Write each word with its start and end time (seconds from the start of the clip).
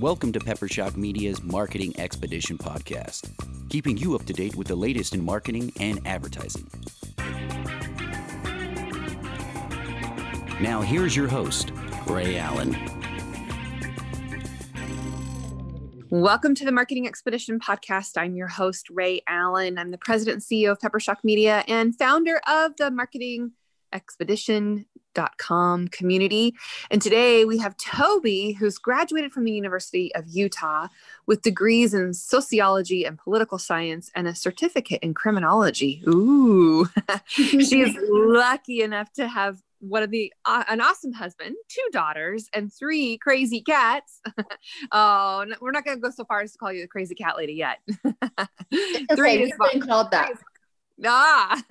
Welcome 0.00 0.30
to 0.32 0.40
PepperShock 0.40 0.94
Media's 0.98 1.42
Marketing 1.42 1.98
Expedition 1.98 2.58
podcast, 2.58 3.32
keeping 3.70 3.96
you 3.96 4.14
up 4.14 4.26
to 4.26 4.34
date 4.34 4.54
with 4.54 4.66
the 4.66 4.76
latest 4.76 5.14
in 5.14 5.24
marketing 5.24 5.72
and 5.80 6.06
advertising. 6.06 6.68
Now, 10.60 10.82
here's 10.82 11.16
your 11.16 11.28
host, 11.28 11.72
Rae 12.06 12.36
Allen. 12.36 12.76
Welcome 16.10 16.54
to 16.56 16.66
the 16.66 16.72
Marketing 16.72 17.06
Expedition 17.06 17.58
podcast. 17.58 18.18
I'm 18.18 18.36
your 18.36 18.48
host, 18.48 18.90
Rae 18.90 19.22
Allen. 19.26 19.78
I'm 19.78 19.92
the 19.92 19.98
president 19.98 20.34
and 20.34 20.42
CEO 20.42 20.72
of 20.72 20.78
PepperShock 20.78 21.24
Media 21.24 21.64
and 21.68 21.96
founder 21.98 22.38
of 22.46 22.76
the 22.76 22.90
Marketing 22.90 23.52
Expedition.com 25.16 25.88
community. 25.88 26.54
And 26.90 27.00
today 27.00 27.44
we 27.44 27.58
have 27.58 27.76
Toby, 27.76 28.52
who's 28.52 28.78
graduated 28.78 29.32
from 29.32 29.44
the 29.44 29.52
University 29.52 30.14
of 30.14 30.26
Utah 30.28 30.88
with 31.26 31.42
degrees 31.42 31.94
in 31.94 32.14
sociology 32.14 33.04
and 33.04 33.18
political 33.18 33.58
science 33.58 34.10
and 34.14 34.26
a 34.26 34.34
certificate 34.34 35.00
in 35.02 35.14
criminology. 35.14 36.02
Ooh, 36.08 36.88
she 37.26 37.80
is 37.80 37.96
lucky 38.08 38.82
enough 38.82 39.12
to 39.14 39.26
have 39.26 39.62
one 39.80 40.02
of 40.02 40.10
the 40.10 40.32
uh, 40.44 40.64
an 40.68 40.80
awesome 40.80 41.12
husband, 41.12 41.54
two 41.68 41.88
daughters, 41.92 42.48
and 42.52 42.72
three 42.72 43.18
crazy 43.18 43.60
cats. 43.60 44.20
oh, 44.92 45.44
no, 45.46 45.56
we're 45.60 45.70
not 45.70 45.84
going 45.84 45.98
to 45.98 46.00
go 46.00 46.10
so 46.10 46.24
far 46.24 46.40
as 46.40 46.52
to 46.52 46.58
call 46.58 46.72
you 46.72 46.80
the 46.82 46.88
crazy 46.88 47.14
cat 47.14 47.36
lady 47.36 47.54
yet. 47.54 47.78
three 49.14 49.42
is 49.42 49.52
been 49.72 49.82
called 49.82 50.10
that. 50.10 50.32
Ah, 51.04 51.62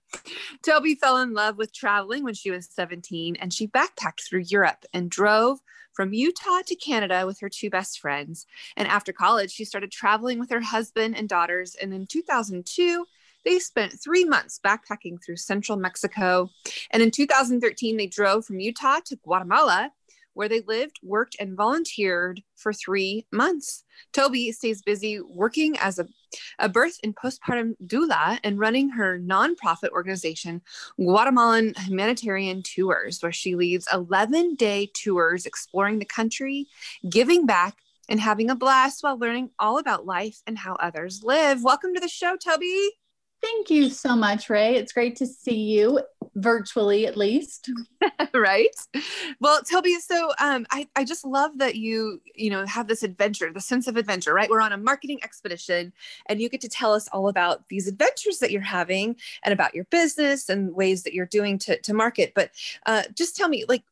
Toby 0.66 0.94
fell 0.94 1.18
in 1.18 1.34
love 1.34 1.58
with 1.58 1.72
traveling 1.72 2.24
when 2.24 2.34
she 2.34 2.50
was 2.50 2.68
17 2.72 3.36
and 3.36 3.52
she 3.52 3.68
backpacked 3.68 4.26
through 4.26 4.44
Europe 4.46 4.84
and 4.92 5.10
drove 5.10 5.60
from 5.92 6.12
Utah 6.12 6.62
to 6.66 6.74
Canada 6.74 7.24
with 7.26 7.40
her 7.40 7.48
two 7.48 7.70
best 7.70 8.00
friends. 8.00 8.46
And 8.76 8.88
after 8.88 9.12
college, 9.12 9.52
she 9.52 9.64
started 9.64 9.92
traveling 9.92 10.38
with 10.38 10.50
her 10.50 10.60
husband 10.60 11.16
and 11.16 11.28
daughters. 11.28 11.76
And 11.80 11.94
in 11.94 12.06
2002, 12.06 13.06
they 13.44 13.58
spent 13.58 14.00
three 14.00 14.24
months 14.24 14.58
backpacking 14.64 15.22
through 15.22 15.36
central 15.36 15.78
Mexico. 15.78 16.50
And 16.90 17.02
in 17.02 17.10
2013, 17.10 17.96
they 17.96 18.06
drove 18.06 18.44
from 18.44 18.60
Utah 18.60 19.00
to 19.04 19.16
Guatemala, 19.16 19.92
where 20.32 20.48
they 20.48 20.62
lived, 20.62 20.98
worked, 21.02 21.36
and 21.38 21.56
volunteered 21.56 22.42
for 22.56 22.72
three 22.72 23.26
months. 23.30 23.84
Toby 24.12 24.50
stays 24.50 24.82
busy 24.82 25.20
working 25.20 25.76
as 25.78 25.98
a, 25.98 26.08
a 26.58 26.68
birth 26.68 26.98
and 27.02 27.14
postpartum 27.14 27.74
doula 27.84 28.38
and 28.44 28.58
running 28.58 28.90
her 28.90 29.18
nonprofit 29.18 29.90
organization, 29.90 30.62
Guatemalan 30.96 31.74
Humanitarian 31.78 32.62
Tours, 32.62 33.22
where 33.22 33.32
she 33.32 33.54
leads 33.54 33.86
11 33.92 34.54
day 34.56 34.90
tours 34.94 35.46
exploring 35.46 35.98
the 35.98 36.04
country, 36.04 36.66
giving 37.08 37.46
back, 37.46 37.76
and 38.08 38.20
having 38.20 38.50
a 38.50 38.54
blast 38.54 39.02
while 39.02 39.18
learning 39.18 39.50
all 39.58 39.78
about 39.78 40.06
life 40.06 40.42
and 40.46 40.58
how 40.58 40.74
others 40.74 41.22
live. 41.22 41.62
Welcome 41.62 41.94
to 41.94 42.00
the 42.00 42.08
show, 42.08 42.36
Toby. 42.36 42.90
Thank 43.44 43.68
you 43.68 43.90
so 43.90 44.16
much, 44.16 44.48
Ray. 44.48 44.76
It's 44.76 44.94
great 44.94 45.16
to 45.16 45.26
see 45.26 45.54
you 45.54 46.00
virtually 46.34 47.06
at 47.06 47.14
least. 47.14 47.70
right. 48.34 48.74
Well, 49.38 49.60
Toby, 49.62 49.96
so 50.00 50.32
um, 50.40 50.64
I, 50.70 50.88
I 50.96 51.04
just 51.04 51.26
love 51.26 51.58
that 51.58 51.74
you, 51.74 52.22
you 52.34 52.48
know, 52.48 52.64
have 52.64 52.88
this 52.88 53.02
adventure, 53.02 53.52
the 53.52 53.60
sense 53.60 53.86
of 53.86 53.98
adventure, 53.98 54.32
right? 54.32 54.48
We're 54.48 54.62
on 54.62 54.72
a 54.72 54.78
marketing 54.78 55.20
expedition 55.22 55.92
and 56.24 56.40
you 56.40 56.48
get 56.48 56.62
to 56.62 56.70
tell 56.70 56.94
us 56.94 57.06
all 57.08 57.28
about 57.28 57.68
these 57.68 57.86
adventures 57.86 58.38
that 58.38 58.50
you're 58.50 58.62
having 58.62 59.14
and 59.42 59.52
about 59.52 59.74
your 59.74 59.84
business 59.84 60.48
and 60.48 60.74
ways 60.74 61.02
that 61.02 61.12
you're 61.12 61.26
doing 61.26 61.58
to, 61.58 61.78
to 61.82 61.92
market. 61.92 62.32
But 62.34 62.50
uh, 62.86 63.02
just 63.14 63.36
tell 63.36 63.50
me, 63.50 63.66
like, 63.68 63.82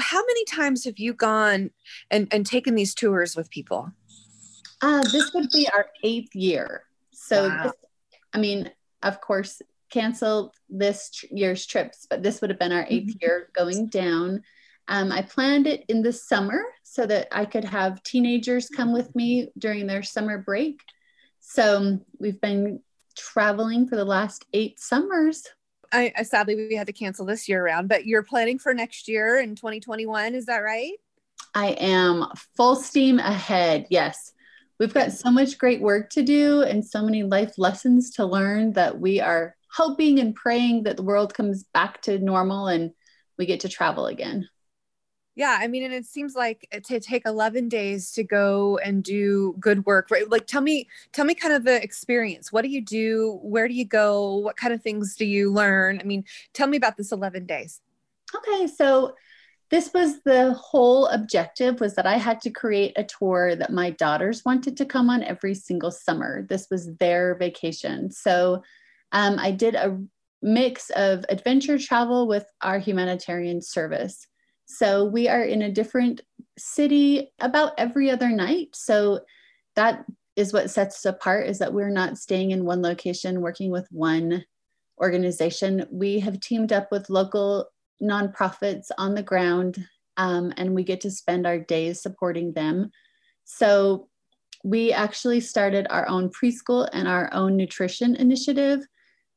how 0.00 0.24
many 0.24 0.46
times 0.46 0.84
have 0.84 0.98
you 0.98 1.12
gone 1.12 1.72
and, 2.10 2.26
and 2.32 2.46
taken 2.46 2.74
these 2.74 2.94
tours 2.94 3.36
with 3.36 3.50
people? 3.50 3.92
Uh, 4.80 5.02
this 5.12 5.34
would 5.34 5.50
be 5.50 5.68
our 5.76 5.88
eighth 6.02 6.34
year. 6.34 6.84
So, 7.12 7.48
wow. 7.48 7.62
this, 7.64 7.72
I 8.32 8.38
mean, 8.38 8.70
of 9.04 9.20
course, 9.20 9.62
canceled 9.90 10.54
this 10.68 11.10
tr- 11.10 11.26
year's 11.30 11.66
trips, 11.66 12.06
but 12.08 12.22
this 12.22 12.40
would 12.40 12.50
have 12.50 12.58
been 12.58 12.72
our 12.72 12.84
8th 12.84 13.06
mm-hmm. 13.06 13.18
year 13.20 13.50
going 13.54 13.86
down. 13.86 14.42
Um, 14.88 15.12
I 15.12 15.22
planned 15.22 15.66
it 15.66 15.84
in 15.88 16.02
the 16.02 16.12
summer 16.12 16.62
so 16.82 17.06
that 17.06 17.28
I 17.32 17.44
could 17.44 17.64
have 17.64 18.02
teenagers 18.02 18.68
come 18.68 18.92
with 18.92 19.14
me 19.14 19.48
during 19.56 19.86
their 19.86 20.02
summer 20.02 20.38
break. 20.38 20.80
So 21.40 22.00
we've 22.18 22.40
been 22.40 22.80
traveling 23.16 23.86
for 23.86 23.96
the 23.96 24.04
last 24.04 24.44
eight 24.52 24.80
summers. 24.80 25.46
I, 25.92 26.12
I 26.16 26.22
sadly 26.24 26.56
we 26.56 26.74
had 26.74 26.88
to 26.88 26.92
cancel 26.92 27.24
this 27.24 27.48
year 27.48 27.64
round, 27.64 27.88
but 27.88 28.06
you're 28.06 28.24
planning 28.24 28.58
for 28.58 28.74
next 28.74 29.08
year 29.08 29.38
in 29.38 29.54
2021, 29.54 30.34
is 30.34 30.46
that 30.46 30.58
right? 30.58 30.92
I 31.54 31.68
am 31.68 32.26
full 32.56 32.74
steam 32.74 33.20
ahead. 33.20 33.86
Yes. 33.90 34.33
We've 34.78 34.94
got 34.94 35.12
so 35.12 35.30
much 35.30 35.58
great 35.58 35.80
work 35.80 36.10
to 36.10 36.22
do 36.22 36.62
and 36.62 36.84
so 36.84 37.02
many 37.02 37.22
life 37.22 37.58
lessons 37.58 38.10
to 38.12 38.26
learn 38.26 38.72
that 38.72 38.98
we 39.00 39.20
are 39.20 39.54
hoping 39.72 40.18
and 40.18 40.34
praying 40.34 40.84
that 40.84 40.96
the 40.96 41.02
world 41.02 41.34
comes 41.34 41.64
back 41.74 42.02
to 42.02 42.18
normal 42.18 42.66
and 42.66 42.92
we 43.38 43.46
get 43.46 43.60
to 43.60 43.68
travel 43.68 44.06
again. 44.06 44.48
Yeah, 45.36 45.58
I 45.60 45.66
mean, 45.66 45.82
and 45.82 45.92
it 45.92 46.06
seems 46.06 46.36
like 46.36 46.68
to 46.84 47.00
take 47.00 47.26
11 47.26 47.68
days 47.68 48.12
to 48.12 48.22
go 48.22 48.78
and 48.78 49.02
do 49.02 49.56
good 49.58 49.84
work, 49.84 50.08
right? 50.10 50.30
Like, 50.30 50.46
tell 50.46 50.60
me, 50.60 50.88
tell 51.12 51.24
me 51.24 51.34
kind 51.34 51.52
of 51.52 51.64
the 51.64 51.82
experience. 51.82 52.52
What 52.52 52.62
do 52.62 52.68
you 52.68 52.80
do? 52.80 53.40
Where 53.42 53.66
do 53.66 53.74
you 53.74 53.84
go? 53.84 54.36
What 54.36 54.56
kind 54.56 54.72
of 54.72 54.80
things 54.80 55.16
do 55.16 55.24
you 55.24 55.52
learn? 55.52 55.98
I 55.98 56.04
mean, 56.04 56.24
tell 56.52 56.68
me 56.68 56.76
about 56.76 56.96
this 56.96 57.10
11 57.10 57.46
days. 57.46 57.80
Okay, 58.34 58.68
so 58.68 59.16
this 59.74 59.92
was 59.92 60.20
the 60.20 60.52
whole 60.52 61.08
objective 61.08 61.80
was 61.80 61.96
that 61.96 62.06
I 62.06 62.16
had 62.16 62.40
to 62.42 62.50
create 62.50 62.92
a 62.94 63.02
tour 63.02 63.56
that 63.56 63.72
my 63.72 63.90
daughters 63.90 64.44
wanted 64.44 64.76
to 64.76 64.86
come 64.86 65.10
on 65.10 65.24
every 65.24 65.52
single 65.52 65.90
summer. 65.90 66.46
This 66.48 66.68
was 66.70 66.94
their 66.98 67.34
vacation. 67.34 68.08
So 68.12 68.62
um, 69.10 69.36
I 69.36 69.50
did 69.50 69.74
a 69.74 69.98
mix 70.42 70.90
of 70.90 71.24
adventure 71.28 71.76
travel 71.76 72.28
with 72.28 72.46
our 72.62 72.78
humanitarian 72.78 73.60
service. 73.60 74.28
So 74.66 75.06
we 75.06 75.28
are 75.28 75.42
in 75.42 75.62
a 75.62 75.72
different 75.72 76.20
city 76.56 77.32
about 77.40 77.72
every 77.76 78.12
other 78.12 78.28
night. 78.28 78.68
So 78.74 79.22
that 79.74 80.04
is 80.36 80.52
what 80.52 80.70
sets 80.70 80.98
us 80.98 81.04
apart 81.04 81.48
is 81.48 81.58
that 81.58 81.74
we're 81.74 81.90
not 81.90 82.16
staying 82.16 82.52
in 82.52 82.64
one 82.64 82.80
location 82.80 83.40
working 83.40 83.72
with 83.72 83.88
one 83.90 84.44
organization. 85.02 85.84
We 85.90 86.20
have 86.20 86.38
teamed 86.38 86.72
up 86.72 86.92
with 86.92 87.10
local 87.10 87.70
nonprofits 88.04 88.86
on 88.98 89.14
the 89.14 89.22
ground, 89.22 89.86
um, 90.16 90.52
and 90.56 90.74
we 90.74 90.84
get 90.84 91.00
to 91.02 91.10
spend 91.10 91.46
our 91.46 91.58
days 91.58 92.02
supporting 92.02 92.52
them. 92.52 92.90
So 93.44 94.08
we 94.62 94.92
actually 94.92 95.40
started 95.40 95.86
our 95.90 96.08
own 96.08 96.30
preschool 96.30 96.88
and 96.92 97.06
our 97.06 97.32
own 97.32 97.56
nutrition 97.56 98.16
initiative. 98.16 98.86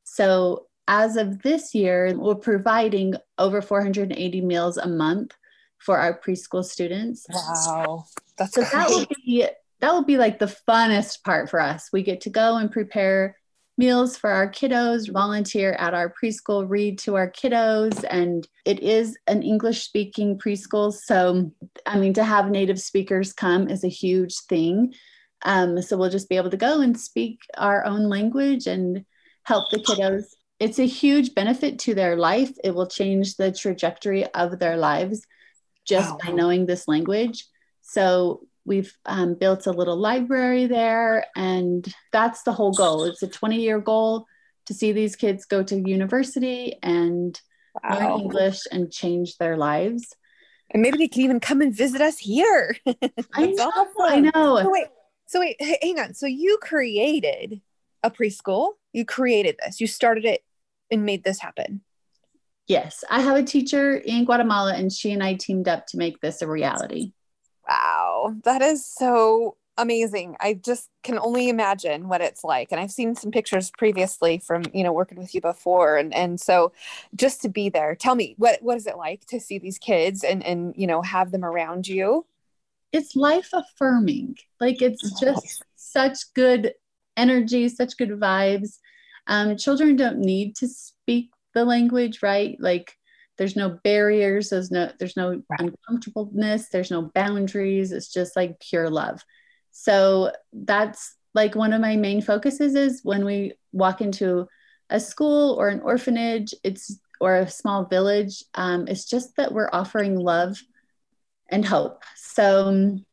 So 0.04 0.66
as 0.86 1.16
of 1.16 1.42
this 1.42 1.74
year, 1.74 2.14
we're 2.16 2.34
providing 2.34 3.14
over 3.36 3.60
480 3.60 4.40
meals 4.40 4.78
a 4.78 4.88
month 4.88 5.36
for 5.78 5.98
our 5.98 6.18
preschool 6.18 6.64
students. 6.64 7.26
Wow, 7.30 8.06
that's 8.38 8.54
so 8.54 8.62
that 8.62 8.88
will 8.88 9.06
be 9.24 9.46
that 9.80 9.92
will 9.92 10.04
be 10.04 10.16
like 10.16 10.38
the 10.38 10.46
funnest 10.68 11.22
part 11.22 11.50
for 11.50 11.60
us. 11.60 11.90
We 11.92 12.02
get 12.02 12.22
to 12.22 12.30
go 12.30 12.56
and 12.56 12.72
prepare 12.72 13.36
meals 13.78 14.16
for 14.16 14.28
our 14.28 14.50
kiddos, 14.50 15.10
volunteer 15.10 15.72
at 15.74 15.94
our 15.94 16.12
preschool, 16.12 16.68
read 16.68 16.98
to 16.98 17.14
our 17.14 17.30
kiddos. 17.30 18.04
And 18.10 18.46
it 18.64 18.80
is 18.80 19.16
an 19.28 19.42
English 19.42 19.84
speaking 19.84 20.36
preschool. 20.36 20.92
So, 20.92 21.52
I 21.86 21.98
mean, 21.98 22.12
to 22.14 22.24
have 22.24 22.50
native 22.50 22.80
speakers 22.80 23.32
come 23.32 23.68
is 23.68 23.84
a 23.84 23.88
huge 23.88 24.34
thing. 24.48 24.94
Um, 25.44 25.80
so, 25.80 25.96
we'll 25.96 26.10
just 26.10 26.28
be 26.28 26.36
able 26.36 26.50
to 26.50 26.56
go 26.56 26.80
and 26.80 26.98
speak 26.98 27.38
our 27.56 27.84
own 27.84 28.08
language 28.08 28.66
and 28.66 29.04
help 29.44 29.70
the 29.70 29.78
kiddos. 29.78 30.24
It's 30.58 30.80
a 30.80 30.86
huge 30.86 31.34
benefit 31.36 31.78
to 31.80 31.94
their 31.94 32.16
life. 32.16 32.50
It 32.64 32.74
will 32.74 32.88
change 32.88 33.36
the 33.36 33.52
trajectory 33.52 34.26
of 34.34 34.58
their 34.58 34.76
lives 34.76 35.22
just 35.86 36.10
wow. 36.10 36.18
by 36.24 36.32
knowing 36.32 36.66
this 36.66 36.88
language. 36.88 37.46
So, 37.80 38.47
We've 38.68 38.94
um, 39.06 39.34
built 39.34 39.66
a 39.66 39.72
little 39.72 39.96
library 39.96 40.66
there, 40.66 41.26
and 41.34 41.86
that's 42.12 42.42
the 42.42 42.52
whole 42.52 42.72
goal. 42.72 43.04
It's 43.04 43.22
a 43.22 43.26
20 43.26 43.60
year 43.60 43.80
goal 43.80 44.26
to 44.66 44.74
see 44.74 44.92
these 44.92 45.16
kids 45.16 45.46
go 45.46 45.62
to 45.62 45.88
university 45.88 46.78
and 46.82 47.40
wow. 47.82 47.98
learn 47.98 48.20
English 48.20 48.60
and 48.70 48.92
change 48.92 49.38
their 49.38 49.56
lives. 49.56 50.14
And 50.70 50.82
maybe 50.82 50.98
they 50.98 51.08
can 51.08 51.22
even 51.22 51.40
come 51.40 51.62
and 51.62 51.74
visit 51.74 52.02
us 52.02 52.18
here. 52.18 52.76
I 53.34 53.46
know. 53.46 53.72
Awesome. 53.74 53.92
I 54.00 54.20
know. 54.20 54.60
So 54.62 54.70
wait, 54.70 54.86
so 55.26 55.40
wait, 55.40 55.56
hang 55.82 55.98
on. 55.98 56.12
So 56.12 56.26
you 56.26 56.58
created 56.60 57.62
a 58.02 58.10
preschool. 58.10 58.72
You 58.92 59.06
created 59.06 59.56
this. 59.64 59.80
You 59.80 59.86
started 59.86 60.26
it 60.26 60.42
and 60.90 61.06
made 61.06 61.24
this 61.24 61.40
happen. 61.40 61.80
Yes, 62.66 63.02
I 63.08 63.22
have 63.22 63.38
a 63.38 63.42
teacher 63.42 63.96
in 63.96 64.26
Guatemala, 64.26 64.74
and 64.74 64.92
she 64.92 65.12
and 65.12 65.22
I 65.22 65.34
teamed 65.34 65.68
up 65.68 65.86
to 65.86 65.96
make 65.96 66.20
this 66.20 66.42
a 66.42 66.46
reality. 66.46 67.12
Wow, 67.68 68.34
that 68.44 68.62
is 68.62 68.84
so 68.86 69.56
amazing. 69.76 70.36
I 70.40 70.54
just 70.54 70.88
can 71.04 71.18
only 71.18 71.48
imagine 71.48 72.08
what 72.08 72.20
it's 72.20 72.42
like. 72.42 72.72
And 72.72 72.80
I've 72.80 72.90
seen 72.90 73.14
some 73.14 73.30
pictures 73.30 73.70
previously 73.70 74.38
from, 74.38 74.64
you 74.72 74.82
know, 74.82 74.92
working 74.92 75.18
with 75.18 75.34
you 75.34 75.40
before. 75.40 75.96
And 75.96 76.14
and 76.14 76.40
so 76.40 76.72
just 77.14 77.42
to 77.42 77.48
be 77.48 77.68
there, 77.68 77.94
tell 77.94 78.14
me 78.14 78.34
what 78.38 78.62
what 78.62 78.76
is 78.76 78.86
it 78.86 78.96
like 78.96 79.26
to 79.26 79.38
see 79.40 79.58
these 79.58 79.78
kids 79.78 80.24
and 80.24 80.44
and 80.44 80.74
you 80.76 80.86
know 80.86 81.02
have 81.02 81.30
them 81.30 81.44
around 81.44 81.86
you? 81.86 82.24
it's 82.92 83.16
life 83.16 83.50
affirming. 83.52 84.36
Like 84.60 84.82
it's 84.82 85.20
just 85.20 85.62
such 85.76 86.18
good 86.34 86.72
energy, 87.16 87.68
such 87.68 87.96
good 87.96 88.10
vibes. 88.10 88.78
Um, 89.26 89.56
children 89.56 89.96
don't 89.96 90.18
need 90.18 90.56
to 90.56 90.68
speak 90.68 91.30
the 91.54 91.64
language, 91.64 92.20
right? 92.22 92.56
Like 92.60 92.96
there's 93.38 93.56
no 93.56 93.70
barriers, 93.84 94.50
there's 94.50 94.70
no 94.70 94.90
there's 94.98 95.16
no 95.16 95.42
right. 95.48 95.60
uncomfortableness, 95.60 96.68
there's 96.68 96.90
no 96.90 97.10
boundaries. 97.14 97.92
It's 97.92 98.12
just 98.12 98.36
like 98.36 98.60
pure 98.60 98.90
love. 98.90 99.24
So 99.70 100.32
that's 100.52 101.14
like 101.34 101.54
one 101.54 101.72
of 101.72 101.80
my 101.80 101.96
main 101.96 102.20
focuses 102.20 102.74
is 102.74 103.00
when 103.04 103.24
we 103.24 103.54
walk 103.72 104.00
into 104.00 104.48
a 104.90 104.98
school 104.98 105.54
or 105.54 105.68
an 105.68 105.80
orphanage, 105.80 106.52
it's 106.64 106.98
or 107.20 107.36
a 107.36 107.50
small 107.50 107.84
village. 107.84 108.44
Um, 108.54 108.88
it's 108.88 109.04
just 109.04 109.36
that 109.36 109.52
we're 109.52 109.70
offering 109.72 110.18
love 110.18 110.60
and 111.50 111.64
hope. 111.64 112.02
So 112.16 112.68
um, 112.68 113.06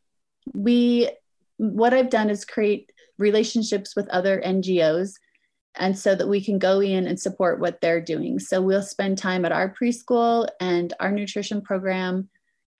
we, 0.53 1.09
what 1.57 1.93
I've 1.93 2.09
done 2.09 2.29
is 2.29 2.45
create 2.45 2.91
relationships 3.17 3.95
with 3.95 4.07
other 4.09 4.41
NGOs 4.45 5.13
and 5.77 5.97
so 5.97 6.15
that 6.15 6.27
we 6.27 6.43
can 6.43 6.57
go 6.57 6.79
in 6.79 7.07
and 7.07 7.19
support 7.19 7.59
what 7.59 7.81
they're 7.81 8.01
doing. 8.01 8.39
So 8.39 8.61
we'll 8.61 8.81
spend 8.81 9.17
time 9.17 9.45
at 9.45 9.51
our 9.51 9.73
preschool 9.73 10.47
and 10.59 10.93
our 10.99 11.11
nutrition 11.11 11.61
program, 11.61 12.29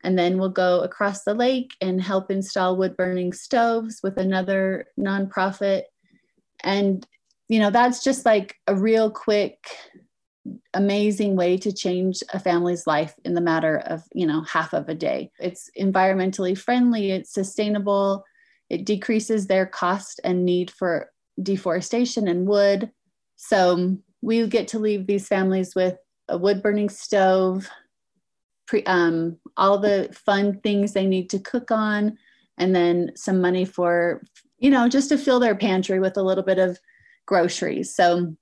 and 0.03 0.17
then 0.17 0.37
we'll 0.37 0.49
go 0.49 0.81
across 0.81 1.23
the 1.23 1.33
lake 1.33 1.71
and 1.81 2.01
help 2.01 2.31
install 2.31 2.77
wood 2.77 2.95
burning 2.95 3.33
stoves 3.33 3.99
with 4.03 4.17
another 4.17 4.87
nonprofit. 4.99 5.83
And, 6.63 7.05
you 7.49 7.59
know, 7.59 7.69
that's 7.69 8.03
just 8.03 8.25
like 8.25 8.55
a 8.67 8.75
real 8.75 9.09
quick, 9.11 9.57
amazing 10.73 11.35
way 11.35 11.57
to 11.57 11.73
change 11.73 12.21
a 12.33 12.39
family's 12.39 12.85
life 12.85 13.15
in 13.25 13.33
the 13.33 13.41
matter 13.41 13.77
of, 13.77 14.03
you 14.13 14.27
know, 14.27 14.41
half 14.43 14.73
of 14.73 14.87
a 14.89 14.95
day. 14.95 15.31
It's 15.39 15.69
environmentally 15.77 16.57
friendly, 16.57 17.11
it's 17.11 17.33
sustainable, 17.33 18.23
it 18.69 18.85
decreases 18.85 19.47
their 19.47 19.65
cost 19.65 20.21
and 20.23 20.45
need 20.45 20.69
for 20.71 21.11
deforestation 21.41 22.27
and 22.27 22.47
wood. 22.47 22.91
So 23.35 23.97
we 24.21 24.47
get 24.47 24.67
to 24.69 24.79
leave 24.79 25.07
these 25.07 25.27
families 25.27 25.75
with 25.75 25.97
a 26.29 26.37
wood 26.37 26.63
burning 26.63 26.89
stove, 26.89 27.69
pre, 28.67 28.83
um, 28.85 29.37
all 29.57 29.77
the 29.77 30.09
fun 30.13 30.59
things 30.61 30.93
they 30.93 31.05
need 31.05 31.29
to 31.29 31.39
cook 31.39 31.71
on, 31.71 32.17
and 32.57 32.75
then 32.75 33.11
some 33.15 33.41
money 33.41 33.65
for, 33.65 34.23
you 34.57 34.69
know, 34.69 34.87
just 34.87 35.09
to 35.09 35.17
fill 35.17 35.39
their 35.39 35.55
pantry 35.55 35.99
with 35.99 36.17
a 36.17 36.23
little 36.23 36.43
bit 36.43 36.57
of 36.57 36.79
groceries. 37.25 37.93
So 37.93 38.35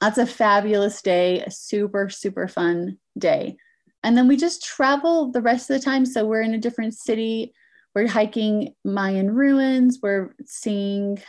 that's 0.00 0.18
a 0.18 0.26
fabulous 0.26 1.00
day, 1.00 1.40
a 1.40 1.50
super, 1.50 2.08
super 2.10 2.48
fun 2.48 2.98
day. 3.18 3.56
And 4.04 4.16
then 4.16 4.26
we 4.26 4.36
just 4.36 4.64
travel 4.64 5.30
the 5.30 5.42
rest 5.42 5.70
of 5.70 5.78
the 5.78 5.84
time. 5.84 6.04
So 6.04 6.26
we're 6.26 6.42
in 6.42 6.54
a 6.54 6.58
different 6.58 6.94
city. 6.94 7.52
We're 7.94 8.08
hiking 8.08 8.74
Mayan 8.84 9.32
ruins. 9.32 10.00
We're 10.02 10.34
seeing 10.44 11.22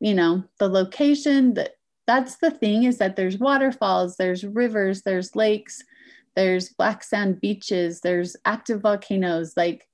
you 0.00 0.14
know 0.14 0.42
the 0.58 0.68
location 0.68 1.54
that 1.54 1.76
that's 2.06 2.38
the 2.38 2.50
thing 2.50 2.84
is 2.84 2.98
that 2.98 3.14
there's 3.14 3.38
waterfalls 3.38 4.16
there's 4.16 4.44
rivers 4.44 5.02
there's 5.02 5.36
lakes 5.36 5.84
there's 6.36 6.70
black 6.70 7.02
sand 7.02 7.40
beaches 7.40 8.00
there's 8.00 8.36
active 8.44 8.80
volcanoes. 8.80 9.54
Like 9.56 9.86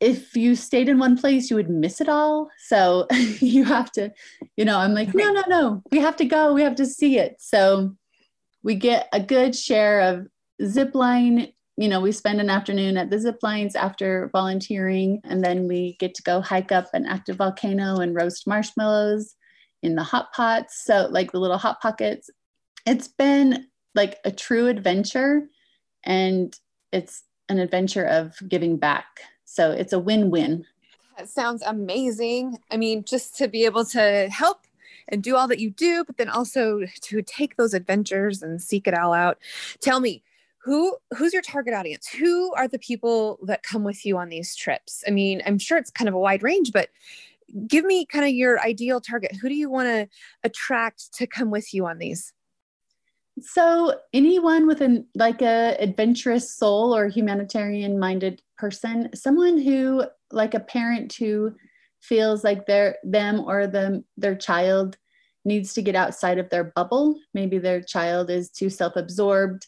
if 0.00 0.36
you 0.36 0.54
stayed 0.54 0.88
in 0.88 0.98
one 0.98 1.16
place 1.16 1.50
you 1.50 1.56
would 1.56 1.70
miss 1.70 2.00
it 2.00 2.08
all. 2.08 2.50
So 2.58 3.06
you 3.40 3.64
have 3.64 3.90
to 3.92 4.12
you 4.56 4.64
know 4.64 4.78
i'm 4.78 4.94
like 4.94 5.14
no 5.14 5.30
no 5.32 5.42
no 5.48 5.82
we 5.90 5.98
have 5.98 6.16
to 6.16 6.24
go 6.24 6.52
we 6.52 6.62
have 6.62 6.76
to 6.76 6.86
see 6.86 7.18
it. 7.18 7.36
So 7.38 7.94
we 8.62 8.74
get 8.74 9.08
a 9.12 9.20
good 9.20 9.54
share 9.54 10.00
of 10.00 10.26
zip 10.64 10.94
line 10.94 11.52
you 11.78 11.88
know 11.88 12.00
we 12.00 12.10
spend 12.10 12.40
an 12.40 12.50
afternoon 12.50 12.96
at 12.96 13.08
the 13.08 13.20
zip 13.20 13.38
lines 13.40 13.76
after 13.76 14.28
volunteering 14.32 15.20
and 15.22 15.44
then 15.44 15.68
we 15.68 15.96
get 16.00 16.12
to 16.16 16.24
go 16.24 16.40
hike 16.40 16.72
up 16.72 16.88
an 16.92 17.06
active 17.06 17.36
volcano 17.36 17.98
and 18.00 18.16
roast 18.16 18.48
marshmallows 18.48 19.36
in 19.84 19.94
the 19.94 20.02
hot 20.02 20.32
pots. 20.32 20.84
So 20.84 21.06
like 21.08 21.30
the 21.30 21.38
little 21.38 21.56
hot 21.56 21.80
pockets. 21.80 22.30
It's 22.84 23.06
been 23.06 23.68
like 23.94 24.18
a 24.24 24.32
true 24.32 24.66
adventure 24.66 25.46
and 26.02 26.52
it's 26.92 27.22
an 27.48 27.60
adventure 27.60 28.04
of 28.04 28.34
giving 28.48 28.76
back. 28.76 29.06
So 29.44 29.70
it's 29.70 29.92
a 29.92 30.00
win-win. 30.00 30.66
That 31.16 31.28
sounds 31.28 31.62
amazing. 31.62 32.58
I 32.72 32.76
mean 32.76 33.04
just 33.04 33.36
to 33.36 33.46
be 33.46 33.64
able 33.64 33.84
to 33.86 34.28
help 34.32 34.62
and 35.06 35.22
do 35.22 35.36
all 35.36 35.46
that 35.46 35.60
you 35.60 35.70
do 35.70 36.02
but 36.04 36.16
then 36.16 36.28
also 36.28 36.80
to 37.02 37.22
take 37.22 37.54
those 37.54 37.72
adventures 37.72 38.42
and 38.42 38.60
seek 38.60 38.88
it 38.88 38.98
all 38.98 39.12
out. 39.12 39.38
Tell 39.80 40.00
me 40.00 40.24
who 40.68 40.96
who's 41.16 41.32
your 41.32 41.42
target 41.42 41.72
audience? 41.72 42.06
Who 42.08 42.52
are 42.54 42.68
the 42.68 42.78
people 42.78 43.38
that 43.44 43.62
come 43.62 43.84
with 43.84 44.04
you 44.04 44.18
on 44.18 44.28
these 44.28 44.54
trips? 44.54 45.02
I 45.06 45.10
mean 45.10 45.42
i'm 45.46 45.58
sure 45.58 45.78
it's 45.78 45.90
kind 45.90 46.08
of 46.08 46.14
a 46.14 46.18
wide 46.18 46.42
range 46.42 46.72
but 46.72 46.90
give 47.66 47.84
me 47.84 48.04
kind 48.04 48.26
of 48.26 48.32
your 48.32 48.60
ideal 48.60 49.00
target. 49.00 49.34
Who 49.40 49.48
do 49.48 49.54
you 49.54 49.70
want 49.70 49.88
to 49.88 50.08
attract 50.44 51.14
to 51.14 51.26
come 51.26 51.50
with 51.50 51.72
you 51.72 51.86
on 51.86 51.98
these? 51.98 52.34
So 53.40 53.94
anyone 54.12 54.66
with 54.66 54.82
an 54.82 55.06
like 55.14 55.40
a 55.40 55.76
adventurous 55.80 56.54
soul 56.54 56.94
or 56.94 57.06
humanitarian 57.08 57.98
minded 57.98 58.42
person 58.58 59.08
someone 59.14 59.58
who 59.58 60.04
like 60.32 60.52
a 60.52 60.60
parent 60.60 61.14
who 61.14 61.54
feels 62.00 62.44
like 62.44 62.66
their 62.66 62.96
them 63.04 63.40
or 63.40 63.66
them 63.66 64.04
their 64.16 64.34
child 64.36 64.98
needs 65.44 65.72
to 65.72 65.82
get 65.82 65.94
outside 65.94 66.38
of 66.38 66.50
their 66.50 66.64
bubble. 66.64 67.18
Maybe 67.32 67.56
their 67.58 67.80
child 67.80 68.28
is 68.28 68.50
too 68.50 68.68
self-absorbed 68.68 69.66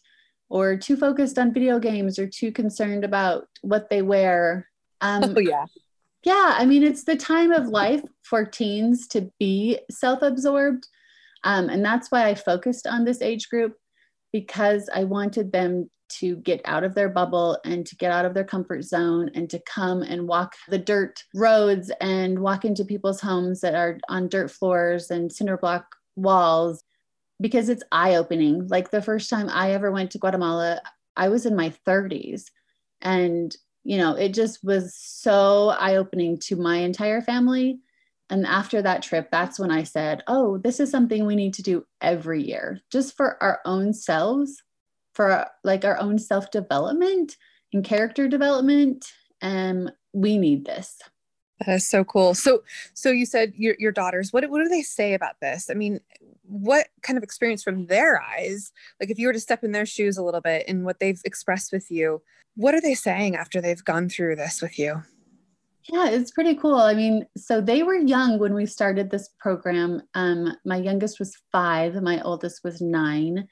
or 0.51 0.77
too 0.77 0.97
focused 0.97 1.39
on 1.39 1.55
video 1.55 1.79
games 1.79 2.19
or 2.19 2.27
too 2.27 2.53
concerned 2.53 3.05
about 3.05 3.47
what 3.63 3.89
they 3.89 4.03
wear. 4.03 4.69
Um, 5.01 5.35
oh, 5.37 5.41
yeah. 5.41 5.67
Yeah. 6.25 6.55
I 6.59 6.67
mean, 6.67 6.83
it's 6.83 7.05
the 7.05 7.17
time 7.17 7.53
of 7.53 7.69
life 7.69 8.03
for 8.23 8.45
teens 8.45 9.07
to 9.09 9.31
be 9.39 9.79
self 9.91 10.21
absorbed. 10.21 10.87
Um, 11.45 11.71
and 11.71 11.83
that's 11.83 12.11
why 12.11 12.29
I 12.29 12.35
focused 12.35 12.87
on 12.87 13.05
this 13.05 13.23
age 13.23 13.49
group 13.49 13.77
because 14.33 14.91
I 14.95 15.05
wanted 15.05 15.53
them 15.53 15.89
to 16.19 16.37
get 16.37 16.61
out 16.65 16.83
of 16.83 16.95
their 16.95 17.09
bubble 17.09 17.57
and 17.65 17.87
to 17.87 17.97
get 17.97 18.11
out 18.11 18.25
of 18.25 18.35
their 18.35 18.45
comfort 18.45 18.83
zone 18.83 19.31
and 19.35 19.49
to 19.49 19.61
come 19.61 20.03
and 20.03 20.27
walk 20.27 20.55
the 20.69 20.79
dirt 20.79 21.23
roads 21.35 21.91
and 22.01 22.41
walk 22.41 22.65
into 22.65 22.85
people's 22.85 23.21
homes 23.21 23.61
that 23.61 23.75
are 23.75 23.99
on 24.09 24.29
dirt 24.29 24.51
floors 24.51 25.11
and 25.11 25.33
cinder 25.33 25.57
block 25.57 25.87
walls 26.17 26.83
because 27.41 27.69
it's 27.69 27.83
eye 27.91 28.17
opening. 28.17 28.67
Like 28.69 28.91
the 28.91 29.03
first 29.03 29.31
time 29.31 29.49
I 29.49 29.73
ever 29.73 29.91
went 29.91 30.11
to 30.13 30.19
Guatemala, 30.19 30.81
I 31.17 31.29
was 31.29 31.47
in 31.47 31.57
my 31.57 31.73
30s. 31.87 32.45
And, 33.01 33.55
you 33.85 33.97
know, 33.97 34.15
it 34.15 34.35
just 34.35 34.63
was 34.63 34.95
so 34.95 35.71
eye 35.71 35.97
opening 35.97 36.39
to 36.45 36.57
my 36.57 36.77
entire 36.77 37.23
family. 37.23 37.81
And 38.29 38.47
after 38.47 38.81
that 38.83 39.03
trip, 39.03 39.29
that's 39.31 39.59
when 39.59 39.71
I 39.71 39.83
said, 39.83 40.23
oh, 40.29 40.59
this 40.59 40.79
is 40.79 40.91
something 40.91 41.27
we 41.27 41.35
need 41.35 41.55
to 41.55 41.63
do 41.63 41.85
every 42.01 42.43
year, 42.43 42.81
just 42.93 43.17
for 43.17 43.43
our 43.43 43.61
own 43.65 43.93
selves, 43.93 44.63
for 45.15 45.47
like 45.65 45.85
our 45.85 45.99
own 45.99 46.19
self 46.19 46.51
development 46.51 47.37
and 47.73 47.85
character 47.85 48.29
development. 48.29 49.07
And 49.41 49.93
we 50.13 50.39
need 50.39 50.65
this. 50.65 51.01
That 51.67 51.75
is 51.75 51.87
so 51.87 52.05
cool. 52.05 52.35
So, 52.35 52.63
so 52.95 53.11
you 53.11 53.27
said 53.27 53.53
your 53.57 53.77
your 53.79 53.93
daughters. 53.93 54.33
What 54.33 54.49
what 54.49 54.63
do 54.63 54.69
they 54.69 54.83
say 54.83 55.15
about 55.15 55.41
this? 55.41 55.69
I 55.71 55.75
mean, 55.75 56.01
what 56.43 56.89
kind 57.03 57.17
of 57.17 57.23
experience 57.23 57.63
from 57.63 57.87
their 57.87 58.21
eyes? 58.21 58.73
Like, 58.99 59.11
if 59.11 59.19
you 59.19 59.27
were 59.27 59.33
to 59.33 59.41
step 59.41 59.63
in 59.63 59.73
their 59.73 59.87
shoes 59.87 60.17
a 60.17 60.23
little 60.23 60.41
bit 60.41 60.65
and 60.69 60.85
what 60.85 61.01
they've 61.01 61.21
expressed 61.25 61.73
with 61.73 61.91
you, 61.91 62.23
what 62.57 62.75
are 62.75 62.81
they 62.81 62.95
saying 62.95 63.37
after 63.37 63.61
they've 63.61 63.85
gone 63.85 64.09
through 64.09 64.37
this 64.37 64.63
with 64.63 64.79
you? 64.79 65.03
Yeah, 65.93 66.09
it's 66.09 66.31
pretty 66.31 66.55
cool. 66.55 66.77
I 66.77 66.95
mean, 66.95 67.27
so 67.37 67.61
they 67.61 67.83
were 67.83 67.95
young 67.95 68.39
when 68.39 68.55
we 68.55 68.65
started 68.65 69.11
this 69.11 69.31
program. 69.39 70.03
Um, 70.15 70.57
my 70.65 70.77
youngest 70.77 71.19
was 71.19 71.37
five, 71.53 71.95
my 72.03 72.21
oldest 72.23 72.63
was 72.65 72.81
nine. 72.81 73.49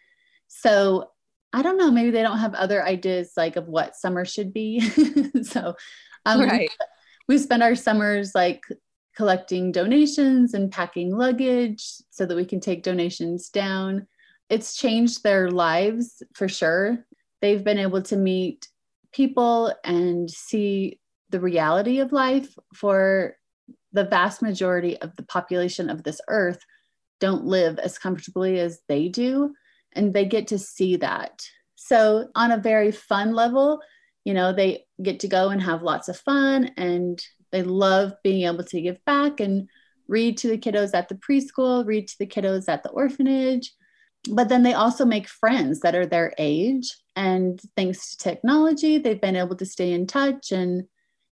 So 0.47 1.11
I 1.53 1.63
don't 1.63 1.79
know, 1.79 1.91
maybe 1.91 2.11
they 2.11 2.23
don't 2.23 2.39
have 2.39 2.55
other 2.55 2.85
ideas 2.85 3.33
like 3.37 3.57
of 3.57 3.67
what 3.67 3.97
summer 3.97 4.25
should 4.25 4.53
be. 4.53 4.81
so 5.43 5.75
um, 6.27 6.41
right 6.41 6.71
we 7.29 7.39
spend 7.39 7.63
our 7.63 7.75
summers 7.75 8.35
like 8.35 8.63
collecting 9.17 9.73
donations 9.73 10.55
and 10.55 10.73
packing 10.73 11.15
luggage 11.15 11.85
so 12.11 12.25
that 12.25 12.37
we 12.37 12.45
can 12.45 12.61
take 12.61 12.83
donations 12.83 13.49
down. 13.49 14.07
It's 14.49 14.77
changed 14.77 15.23
their 15.23 15.51
lives 15.51 16.23
for 16.35 16.49
sure. 16.49 17.05
They've 17.43 17.63
been 17.63 17.79
able 17.79 18.03
to 18.03 18.17
meet 18.17 18.69
people 19.13 19.75
and 19.85 20.31
see 20.31 21.01
the 21.31 21.41
reality 21.41 22.01
of 22.01 22.13
life 22.13 22.55
for 22.75 23.35
the 23.93 24.05
vast 24.05 24.43
majority 24.43 24.97
of 24.99 25.15
the 25.17 25.23
population 25.25 25.91
of 25.91 26.03
this 26.03 26.21
earth 26.29 26.65
don't 27.21 27.45
live 27.45 27.79
as 27.79 27.99
comfortably 27.99 28.61
as 28.61 28.81
they 28.89 29.09
do 29.09 29.53
and 29.95 30.15
they 30.15 30.25
get 30.25 30.47
to 30.47 30.59
see 30.59 30.97
that 30.97 31.43
so 31.75 32.29
on 32.35 32.53
a 32.53 32.59
very 32.59 32.93
fun 32.93 33.35
level 33.35 33.81
you 34.29 34.35
know 34.35 34.53
they 34.53 34.85
get 35.03 35.21
to 35.21 35.29
go 35.29 35.49
and 35.49 35.63
have 35.63 35.83
lots 35.83 36.09
of 36.09 36.17
fun 36.17 36.71
and 36.77 37.21
they 37.51 37.63
love 37.63 38.13
being 38.23 38.47
able 38.47 38.65
to 38.65 38.81
give 38.81 39.03
back 39.07 39.41
and 39.41 39.69
read 40.07 40.37
to 40.39 40.49
the 40.49 40.59
kiddos 40.59 40.95
at 40.95 41.09
the 41.09 41.17
preschool 41.17 41.87
read 41.87 42.07
to 42.07 42.19
the 42.19 42.27
kiddos 42.27 42.69
at 42.69 42.83
the 42.83 42.91
orphanage 42.91 43.73
but 44.31 44.49
then 44.49 44.63
they 44.63 44.75
also 44.75 45.05
make 45.05 45.29
friends 45.29 45.81
that 45.81 45.95
are 45.95 46.07
their 46.07 46.35
age 46.39 46.95
and 47.17 47.61
thanks 47.77 48.15
to 48.15 48.19
technology 48.19 48.99
they've 48.99 49.21
been 49.21 49.37
able 49.37 49.57
to 49.57 49.67
stay 49.67 49.93
in 49.93 50.07
touch 50.07 50.53
and 50.53 50.85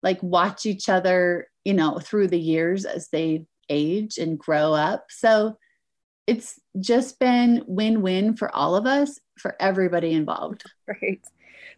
like 0.03 0.23
watch 0.23 0.67
each 0.67 0.89
other, 0.89 1.49
you 1.65 1.75
know, 1.75 1.99
through 1.99 2.29
the 2.29 2.41
years 2.41 2.85
as 2.85 3.09
they 3.09 3.47
age 3.69 4.19
and 4.19 4.39
grow 4.39 4.73
up. 4.73 5.07
So 5.11 5.57
it's 6.31 6.61
just 6.79 7.19
been 7.19 7.65
win-win 7.67 8.37
for 8.37 8.55
all 8.55 8.77
of 8.77 8.87
us, 8.87 9.19
for 9.37 9.57
everybody 9.59 10.13
involved. 10.13 10.63
Right. 10.87 11.21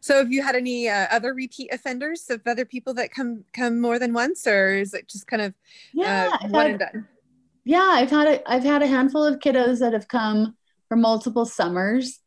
So 0.00 0.18
have 0.18 0.30
you 0.30 0.42
had 0.42 0.56
any 0.56 0.88
uh, 0.90 1.06
other 1.10 1.32
repeat 1.32 1.72
offenders 1.72 2.28
of 2.28 2.42
other 2.46 2.66
people 2.66 2.92
that 2.94 3.12
come 3.12 3.44
come 3.54 3.80
more 3.80 3.98
than 3.98 4.12
once 4.12 4.46
or 4.46 4.74
is 4.74 4.92
it 4.92 5.08
just 5.08 5.26
kind 5.26 5.40
of 5.40 5.54
yeah, 5.94 6.28
uh, 6.32 6.48
one 6.48 6.62
had, 6.66 6.70
and 6.70 6.78
done? 6.80 7.08
Yeah, 7.64 7.88
I've 7.92 8.10
had 8.10 8.26
a, 8.28 8.50
I've 8.52 8.64
had 8.64 8.82
a 8.82 8.86
handful 8.86 9.24
of 9.24 9.38
kiddos 9.38 9.78
that 9.78 9.94
have 9.94 10.08
come 10.08 10.54
for 10.88 10.96
multiple 10.96 11.46
summers. 11.46 12.18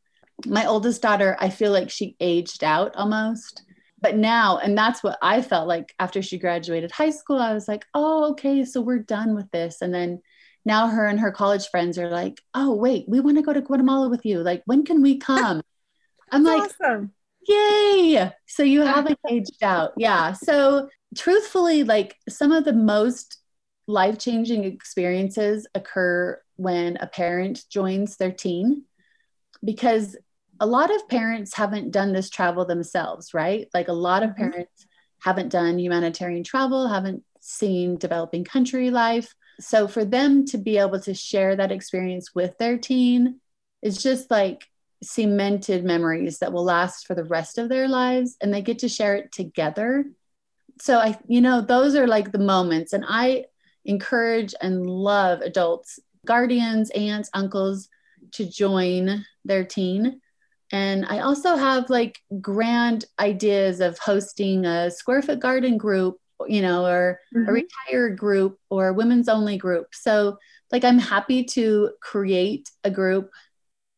My 0.48 0.66
oldest 0.66 1.02
daughter, 1.02 1.38
I 1.40 1.50
feel 1.50 1.72
like 1.72 1.90
she 1.90 2.16
aged 2.20 2.64
out 2.64 2.96
almost. 2.96 3.62
But 4.02 4.18
now, 4.18 4.58
and 4.58 4.78
that's 4.78 5.04
what 5.04 5.18
I 5.22 5.42
felt 5.42 5.68
like 5.68 5.94
after 6.00 6.22
she 6.22 6.40
graduated 6.40 6.92
high 6.92 7.12
school, 7.12 7.40
I 7.40 7.54
was 7.54 7.68
like, 7.68 7.86
oh, 7.94 8.32
okay, 8.32 8.64
so 8.66 8.82
we're 8.82 9.00
done 9.00 9.36
with 9.36 9.50
this. 9.52 9.82
And 9.82 9.94
then 9.94 10.22
now 10.66 10.88
her 10.88 11.06
and 11.06 11.20
her 11.20 11.32
college 11.32 11.68
friends 11.70 11.98
are 11.98 12.10
like, 12.10 12.42
oh, 12.54 12.76
wait, 12.76 13.06
we 13.08 13.20
want 13.20 13.38
to 13.38 13.44
go 13.44 13.54
to 13.54 13.62
Guatemala 13.62 14.10
with 14.10 14.26
you. 14.26 14.42
Like, 14.42 14.64
when 14.66 14.84
can 14.84 15.02
we 15.02 15.18
come? 15.18 15.62
I'm 16.32 16.44
like, 16.44 16.72
awesome. 16.82 17.12
yay. 17.48 18.32
So 18.48 18.64
you 18.64 18.82
haven't 18.86 19.20
aged 19.30 19.64
out. 19.64 19.94
Yeah. 19.96 20.34
So 20.34 20.90
truthfully, 21.16 21.84
like 21.84 22.18
some 22.28 22.52
of 22.52 22.66
the 22.66 22.74
most 22.74 23.38
life 23.88 24.18
changing 24.18 24.64
experiences 24.64 25.68
occur 25.76 26.42
when 26.56 26.98
a 26.98 27.08
parent 27.08 27.64
joins 27.70 28.18
their 28.18 28.32
teen 28.32 28.84
because 29.64 30.18
a 30.60 30.66
lot 30.66 30.94
of 30.94 31.08
parents 31.08 31.54
haven't 31.54 31.92
done 31.92 32.14
this 32.14 32.30
travel 32.30 32.66
themselves, 32.66 33.34
right? 33.34 33.68
Like 33.74 33.88
a 33.88 33.94
lot 33.94 34.24
of 34.24 34.32
mm-hmm. 34.32 34.50
parents 34.52 34.88
haven't 35.20 35.50
done 35.50 35.80
humanitarian 35.80 36.44
travel, 36.44 36.88
haven't 36.88 37.24
seen 37.42 37.98
developing 37.98 38.44
country 38.44 38.90
life. 38.90 39.36
So 39.60 39.88
for 39.88 40.06
them 40.06 40.46
to 40.48 40.58
be 40.58 40.78
able 40.78 41.00
to 41.02 41.14
share 41.14 41.56
that 41.56 41.72
experience 41.72 42.36
with 42.36 42.58
their 42.58 42.78
teen 42.78 43.40
is 43.82 44.02
just 44.02 44.30
like 44.32 44.68
cemented 45.04 45.84
memories 45.84 46.40
that 46.40 46.52
will 46.52 46.64
last 46.64 47.06
for 47.06 47.16
the 47.16 47.24
rest 47.24 47.58
of 47.58 47.70
their 47.70 47.88
lives 47.88 48.36
and 48.42 48.54
they 48.54 48.62
get 48.62 48.80
to 48.80 48.90
share 48.90 49.16
it 49.16 49.32
together. 49.32 50.06
So 50.80 50.98
I 50.98 51.18
you 51.28 51.42
know 51.42 51.62
those 51.62 51.96
are 51.96 52.08
like 52.08 52.32
the 52.32 52.40
moments 52.40 52.94
and 52.94 53.06
I 53.08 53.46
encourage 53.86 54.54
and 54.62 54.90
love 54.90 55.42
adults, 55.42 56.00
guardians, 56.26 56.90
aunts, 56.92 57.30
uncles 57.34 57.88
to 58.32 58.50
join 58.50 59.24
their 59.46 59.64
teen. 59.64 60.22
And 60.72 61.06
I 61.06 61.20
also 61.20 61.56
have 61.56 61.90
like 61.90 62.18
grand 62.42 63.06
ideas 63.20 63.80
of 63.80 64.00
hosting 64.00 64.66
a 64.66 64.90
square 64.90 65.22
foot 65.22 65.40
garden 65.40 65.78
group 65.78 66.18
you 66.48 66.62
know, 66.62 66.86
or 66.86 67.20
mm-hmm. 67.34 67.50
a 67.50 67.52
retired 67.52 68.18
group 68.18 68.60
or 68.70 68.90
a 68.90 68.94
women's 68.94 69.30
only 69.30 69.58
group. 69.58 69.88
So, 69.94 70.38
like, 70.72 70.84
I'm 70.84 71.00
happy 71.00 71.44
to 71.44 71.92
create 72.02 72.70
a 72.84 72.92
group 72.92 73.32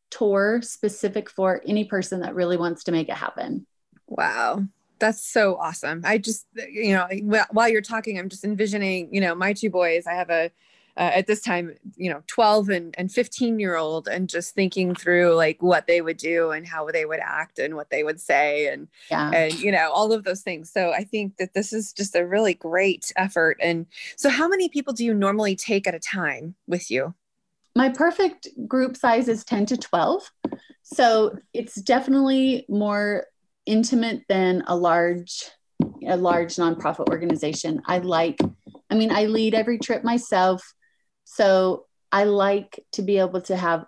tour 0.09 0.61
specific 0.61 1.29
for 1.29 1.61
any 1.65 1.85
person 1.85 2.21
that 2.21 2.35
really 2.35 2.57
wants 2.57 2.83
to 2.85 2.91
make 2.91 3.09
it 3.09 3.15
happen. 3.15 3.65
Wow. 4.07 4.63
That's 4.99 5.21
so 5.23 5.57
awesome. 5.57 6.01
I 6.05 6.17
just, 6.17 6.47
you 6.55 6.93
know, 6.93 7.07
while 7.51 7.69
you're 7.69 7.81
talking, 7.81 8.17
I'm 8.17 8.29
just 8.29 8.43
envisioning, 8.43 9.13
you 9.13 9.21
know, 9.21 9.35
my 9.35 9.53
two 9.53 9.69
boys. 9.69 10.07
I 10.07 10.13
have 10.13 10.29
a 10.29 10.51
uh, 10.97 11.11
at 11.13 11.27
this 11.27 11.41
time, 11.41 11.75
you 11.95 12.09
know, 12.09 12.23
12 12.27 12.69
and, 12.69 12.95
and 12.97 13.11
15 13.11 13.59
year 13.59 13.75
old, 13.75 14.07
and 14.07 14.27
just 14.27 14.55
thinking 14.55 14.95
through 14.95 15.35
like 15.35 15.61
what 15.61 15.87
they 15.87 16.01
would 16.01 16.17
do 16.17 16.51
and 16.51 16.67
how 16.67 16.87
they 16.87 17.05
would 17.05 17.19
act 17.19 17.59
and 17.59 17.75
what 17.75 17.89
they 17.89 18.03
would 18.03 18.19
say 18.19 18.67
and, 18.67 18.87
yeah. 19.09 19.29
and, 19.31 19.59
you 19.59 19.71
know, 19.71 19.91
all 19.91 20.11
of 20.11 20.23
those 20.23 20.41
things. 20.41 20.71
So 20.71 20.91
I 20.91 21.03
think 21.03 21.37
that 21.37 21.53
this 21.53 21.71
is 21.71 21.93
just 21.93 22.15
a 22.15 22.25
really 22.25 22.55
great 22.55 23.11
effort. 23.15 23.57
And 23.61 23.85
so, 24.15 24.29
how 24.29 24.47
many 24.47 24.69
people 24.69 24.93
do 24.93 25.05
you 25.05 25.13
normally 25.13 25.55
take 25.55 25.87
at 25.87 25.95
a 25.95 25.99
time 25.99 26.55
with 26.67 26.89
you? 26.89 27.13
My 27.75 27.89
perfect 27.89 28.47
group 28.67 28.97
size 28.97 29.27
is 29.27 29.45
10 29.45 29.67
to 29.67 29.77
12. 29.77 30.31
So 30.81 31.37
it's 31.53 31.75
definitely 31.75 32.65
more 32.69 33.25
intimate 33.67 34.23
than 34.29 34.63
a 34.67 34.75
large 34.75 35.43
a 36.07 36.17
large 36.17 36.55
nonprofit 36.55 37.09
organization. 37.09 37.81
I 37.85 37.99
like 37.99 38.39
I 38.89 38.95
mean 38.95 39.11
I 39.11 39.25
lead 39.25 39.53
every 39.53 39.77
trip 39.77 40.03
myself. 40.03 40.73
So 41.29 41.85
I 42.11 42.23
like 42.23 42.79
to 42.93 43.01
be 43.01 43.17
able 43.17 43.41
to 43.41 43.57
have 43.57 43.85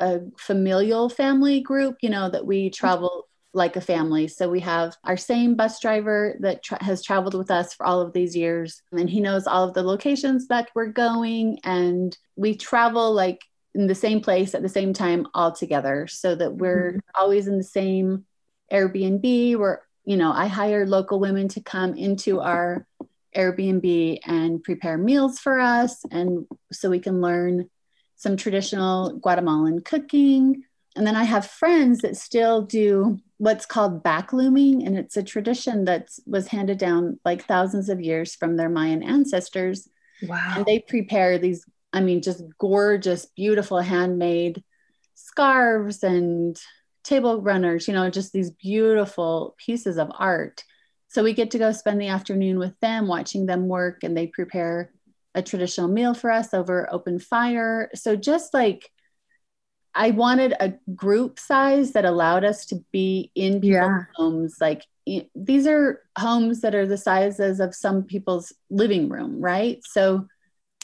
a 0.00 0.22
familial 0.36 1.08
family 1.08 1.60
group, 1.60 1.98
you 2.02 2.10
know, 2.10 2.28
that 2.28 2.44
we 2.44 2.68
travel 2.68 3.28
like 3.52 3.76
a 3.76 3.80
family. 3.80 4.26
So 4.26 4.48
we 4.48 4.60
have 4.60 4.96
our 5.04 5.16
same 5.16 5.54
bus 5.54 5.80
driver 5.80 6.36
that 6.40 6.64
tra- 6.64 6.82
has 6.82 7.02
traveled 7.02 7.34
with 7.34 7.50
us 7.50 7.74
for 7.74 7.86
all 7.86 8.00
of 8.00 8.12
these 8.12 8.36
years, 8.36 8.82
and 8.92 9.08
he 9.08 9.20
knows 9.20 9.46
all 9.46 9.68
of 9.68 9.74
the 9.74 9.82
locations 9.82 10.48
that 10.48 10.68
we're 10.74 10.86
going, 10.86 11.60
and 11.62 12.16
we 12.36 12.56
travel 12.56 13.12
like 13.12 13.40
in 13.74 13.86
the 13.86 13.94
same 13.94 14.20
place 14.20 14.54
at 14.54 14.62
the 14.62 14.68
same 14.68 14.92
time 14.92 15.28
all 15.32 15.52
together, 15.52 16.08
so 16.08 16.34
that 16.34 16.54
we're 16.54 16.92
mm-hmm. 16.92 17.22
always 17.22 17.46
in 17.46 17.56
the 17.56 17.64
same 17.64 18.24
Airbnb. 18.72 19.56
We're, 19.56 19.78
you 20.04 20.16
know, 20.16 20.32
I 20.32 20.48
hire 20.48 20.86
local 20.86 21.20
women 21.20 21.48
to 21.48 21.60
come 21.60 21.94
into 21.94 22.40
our 22.40 22.86
Airbnb 23.36 24.20
and 24.24 24.62
prepare 24.62 24.98
meals 24.98 25.38
for 25.38 25.60
us. 25.60 26.04
And 26.10 26.46
so 26.72 26.90
we 26.90 26.98
can 26.98 27.20
learn 27.20 27.68
some 28.16 28.36
traditional 28.36 29.18
Guatemalan 29.18 29.80
cooking. 29.80 30.64
And 30.96 31.06
then 31.06 31.16
I 31.16 31.24
have 31.24 31.46
friends 31.46 32.00
that 32.00 32.16
still 32.16 32.62
do 32.62 33.18
what's 33.38 33.66
called 33.66 34.02
backlooming. 34.02 34.86
And 34.86 34.98
it's 34.98 35.16
a 35.16 35.22
tradition 35.22 35.84
that 35.84 36.08
was 36.26 36.48
handed 36.48 36.78
down 36.78 37.18
like 37.24 37.46
thousands 37.46 37.88
of 37.88 38.00
years 38.00 38.34
from 38.34 38.56
their 38.56 38.68
Mayan 38.68 39.02
ancestors. 39.02 39.88
Wow. 40.22 40.54
And 40.56 40.66
they 40.66 40.80
prepare 40.80 41.38
these, 41.38 41.64
I 41.92 42.00
mean, 42.00 42.20
just 42.20 42.42
gorgeous, 42.58 43.26
beautiful 43.26 43.78
handmade 43.78 44.62
scarves 45.14 46.02
and 46.02 46.60
table 47.04 47.40
runners, 47.40 47.88
you 47.88 47.94
know, 47.94 48.10
just 48.10 48.32
these 48.32 48.50
beautiful 48.50 49.54
pieces 49.58 49.96
of 49.96 50.10
art. 50.18 50.64
So 51.10 51.24
we 51.24 51.32
get 51.34 51.50
to 51.50 51.58
go 51.58 51.72
spend 51.72 52.00
the 52.00 52.06
afternoon 52.06 52.60
with 52.60 52.78
them, 52.78 53.08
watching 53.08 53.44
them 53.44 53.66
work, 53.66 54.04
and 54.04 54.16
they 54.16 54.28
prepare 54.28 54.92
a 55.34 55.42
traditional 55.42 55.88
meal 55.88 56.14
for 56.14 56.30
us 56.30 56.54
over 56.54 56.88
open 56.92 57.18
fire. 57.18 57.90
So 57.94 58.14
just 58.14 58.54
like 58.54 58.88
I 59.92 60.12
wanted 60.12 60.54
a 60.60 60.74
group 60.94 61.40
size 61.40 61.92
that 61.92 62.04
allowed 62.04 62.44
us 62.44 62.64
to 62.66 62.84
be 62.92 63.32
in 63.34 63.54
people's 63.54 63.72
yeah. 63.72 64.04
homes. 64.14 64.58
Like 64.60 64.86
these 65.34 65.66
are 65.66 66.00
homes 66.16 66.60
that 66.60 66.76
are 66.76 66.86
the 66.86 66.96
sizes 66.96 67.58
of 67.58 67.74
some 67.74 68.04
people's 68.04 68.52
living 68.70 69.08
room, 69.08 69.40
right? 69.40 69.80
So 69.84 70.28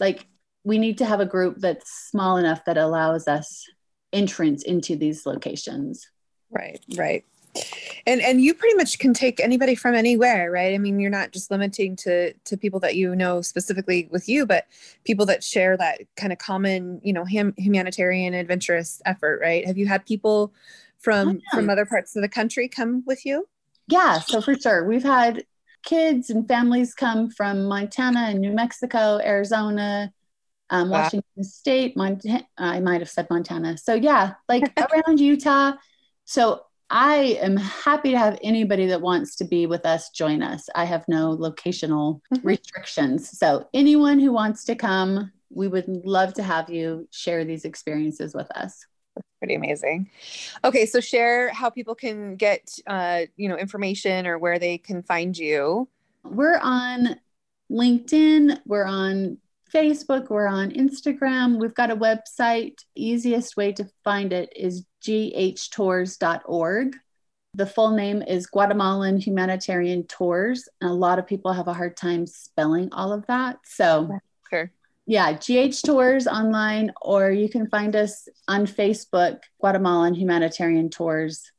like 0.01 0.27
we 0.65 0.79
need 0.79 0.99
to 0.99 1.05
have 1.05 1.21
a 1.21 1.27
group 1.27 1.59
that's 1.59 2.09
small 2.11 2.37
enough 2.37 2.65
that 2.65 2.79
allows 2.79 3.29
us 3.29 3.65
entrance 4.13 4.65
into 4.65 4.97
these 4.97 5.25
locations. 5.25 6.11
Right, 6.51 6.81
right 6.97 7.25
and 8.07 8.21
and 8.21 8.41
you 8.41 8.55
pretty 8.55 8.75
much 8.77 8.99
can 8.99 9.13
take 9.13 9.41
anybody 9.41 9.75
from 9.75 9.95
anywhere 9.95 10.51
right? 10.51 10.75
I 10.75 10.79
mean 10.79 11.01
you're 11.01 11.11
not 11.11 11.33
just 11.33 11.51
limiting 11.51 11.97
to 11.97 12.33
to 12.33 12.57
people 12.57 12.81
that 12.81 12.95
you 12.95 13.15
know 13.17 13.43
specifically 13.43 14.09
with 14.11 14.29
you 14.29 14.47
but 14.47 14.67
people 15.05 15.27
that 15.27 15.43
share 15.43 15.77
that 15.77 16.01
kind 16.17 16.33
of 16.33 16.39
common 16.39 17.01
you 17.03 17.13
know 17.13 17.25
hum, 17.25 17.55
humanitarian 17.57 18.35
adventurous 18.35 19.03
effort 19.05 19.41
right? 19.41 19.67
Have 19.67 19.79
you 19.79 19.87
had 19.87 20.07
people 20.07 20.53
from 20.99 21.37
yeah. 21.37 21.41
from 21.53 21.71
other 21.71 21.87
parts 21.87 22.17
of 22.17 22.23
the 22.23 22.29
country 22.29 22.69
come 22.69 23.03
with 23.07 23.27
you? 23.27 23.49
Yeah 23.89 24.21
so 24.21 24.41
for 24.41 24.55
sure. 24.55 24.87
We've 24.87 25.03
had 25.03 25.45
kids 25.85 26.31
and 26.31 26.47
families 26.49 26.95
come 26.95 27.31
from 27.31 27.65
montana 27.67 28.27
and 28.31 28.41
new 28.41 28.51
mexico 28.51 29.21
arizona 29.23 30.13
um, 30.71 30.91
wow. 30.91 31.03
washington 31.03 31.45
state 31.45 31.97
montana 31.97 32.45
i 32.59 32.81
might 32.81 33.01
have 33.01 33.09
said 33.09 33.29
montana. 33.31 33.79
So 33.79 33.95
yeah 33.95 34.35
like 34.49 34.65
around 34.93 35.21
utah. 35.21 35.75
So 36.27 36.66
I 36.91 37.39
am 37.41 37.57
happy 37.57 38.13
to 38.13 38.19
have 38.19 38.39
anybody 38.43 38.87
that 38.87 39.01
wants 39.01 39.35
to 39.37 39.45
be 39.45 39.67
with 39.67 39.85
us 39.85 40.11
join 40.11 40.43
us. 40.43 40.69
I 40.75 40.85
have 40.85 41.05
no 41.09 41.37
locational 41.37 42.21
mm-hmm. 42.33 42.47
restrictions. 42.47 43.37
So, 43.37 43.69
anyone 43.75 44.21
who 44.21 44.33
wants 44.33 44.65
to 44.65 44.77
come, 44.77 45.33
we 45.51 45.69
would 45.69 45.89
love 45.89 46.35
to 46.35 46.43
have 46.43 46.71
you 46.71 47.09
share 47.11 47.45
these 47.45 47.65
experiences 47.65 48.35
with 48.35 48.51
us. 48.53 48.87
That's 49.17 49.29
pretty 49.39 49.55
amazing. 49.55 50.11
Okay, 50.65 50.87
so 50.87 51.01
share 51.01 51.53
how 51.53 51.71
people 51.71 51.95
can 51.95 52.37
get 52.37 52.69
uh, 52.87 53.23
you 53.37 53.49
know 53.49 53.57
information 53.57 54.27
or 54.27 54.39
where 54.39 54.59
they 54.59 54.79
can 54.79 55.03
find 55.03 55.37
you. 55.37 55.89
We're 56.23 56.59
on 56.59 57.17
LinkedIn, 57.71 58.61
we're 58.65 58.87
on 58.87 59.39
Facebook, 59.75 60.31
we're 60.31 60.47
on 60.47 60.71
Instagram, 60.71 61.59
we've 61.59 61.75
got 61.75 61.91
a 61.91 61.97
website. 61.97 62.79
Easiest 62.95 63.57
way 63.57 63.73
to 63.73 63.89
find 64.05 64.33
it 64.33 64.53
is 64.55 64.85
ghtours.org. 65.07 66.97
The 67.55 67.67
full 67.67 67.93
name 67.93 68.23
is 68.23 68.47
Guatemalan 68.47 69.19
Humanitarian 69.19 70.07
Tours. 70.07 70.69
And 70.81 70.91
a 70.91 70.95
lot 70.95 71.19
of 71.19 71.27
people 71.27 71.53
have 71.53 71.69
a 71.69 71.73
hard 71.73 71.97
time 71.97 72.27
spelling 72.27 72.93
all 72.93 73.13
of 73.13 73.27
that. 73.27 73.59
So, 73.65 74.19
sure. 74.51 74.71
yeah, 75.07 75.33
GH 75.33 75.81
Tours 75.85 76.27
online, 76.27 76.93
or 77.01 77.31
you 77.31 77.49
can 77.49 77.69
find 77.69 77.97
us 77.97 78.29
on 78.47 78.67
Facebook, 78.67 79.39
Guatemalan 79.61 80.15
Humanitarian 80.15 80.91
Tours. 80.91 81.51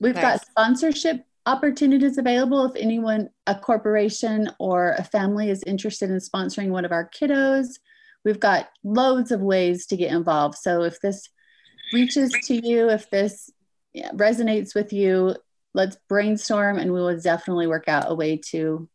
We've 0.00 0.14
nice. 0.14 0.38
got 0.38 0.46
sponsorship 0.46 1.24
opportunities 1.44 2.18
available 2.18 2.64
if 2.66 2.76
anyone, 2.76 3.30
a 3.46 3.54
corporation 3.54 4.50
or 4.58 4.94
a 4.98 5.04
family 5.04 5.50
is 5.50 5.62
interested 5.64 6.10
in 6.10 6.18
sponsoring 6.18 6.68
one 6.68 6.84
of 6.84 6.92
our 6.92 7.08
kiddos. 7.08 7.78
We've 8.24 8.40
got 8.40 8.68
loads 8.84 9.30
of 9.30 9.40
ways 9.40 9.86
to 9.86 9.96
get 9.96 10.12
involved. 10.12 10.58
So 10.58 10.82
if 10.82 11.00
this 11.00 11.28
reaches 11.92 12.32
to 12.44 12.54
you, 12.54 12.90
if 12.90 13.10
this 13.10 13.50
resonates 14.14 14.74
with 14.74 14.92
you, 14.92 15.34
let's 15.74 15.96
brainstorm 16.08 16.78
and 16.78 16.92
we 16.92 17.00
will 17.00 17.18
definitely 17.18 17.66
work 17.66 17.88
out 17.88 18.10
a 18.10 18.14
way 18.14 18.36
to 18.50 18.88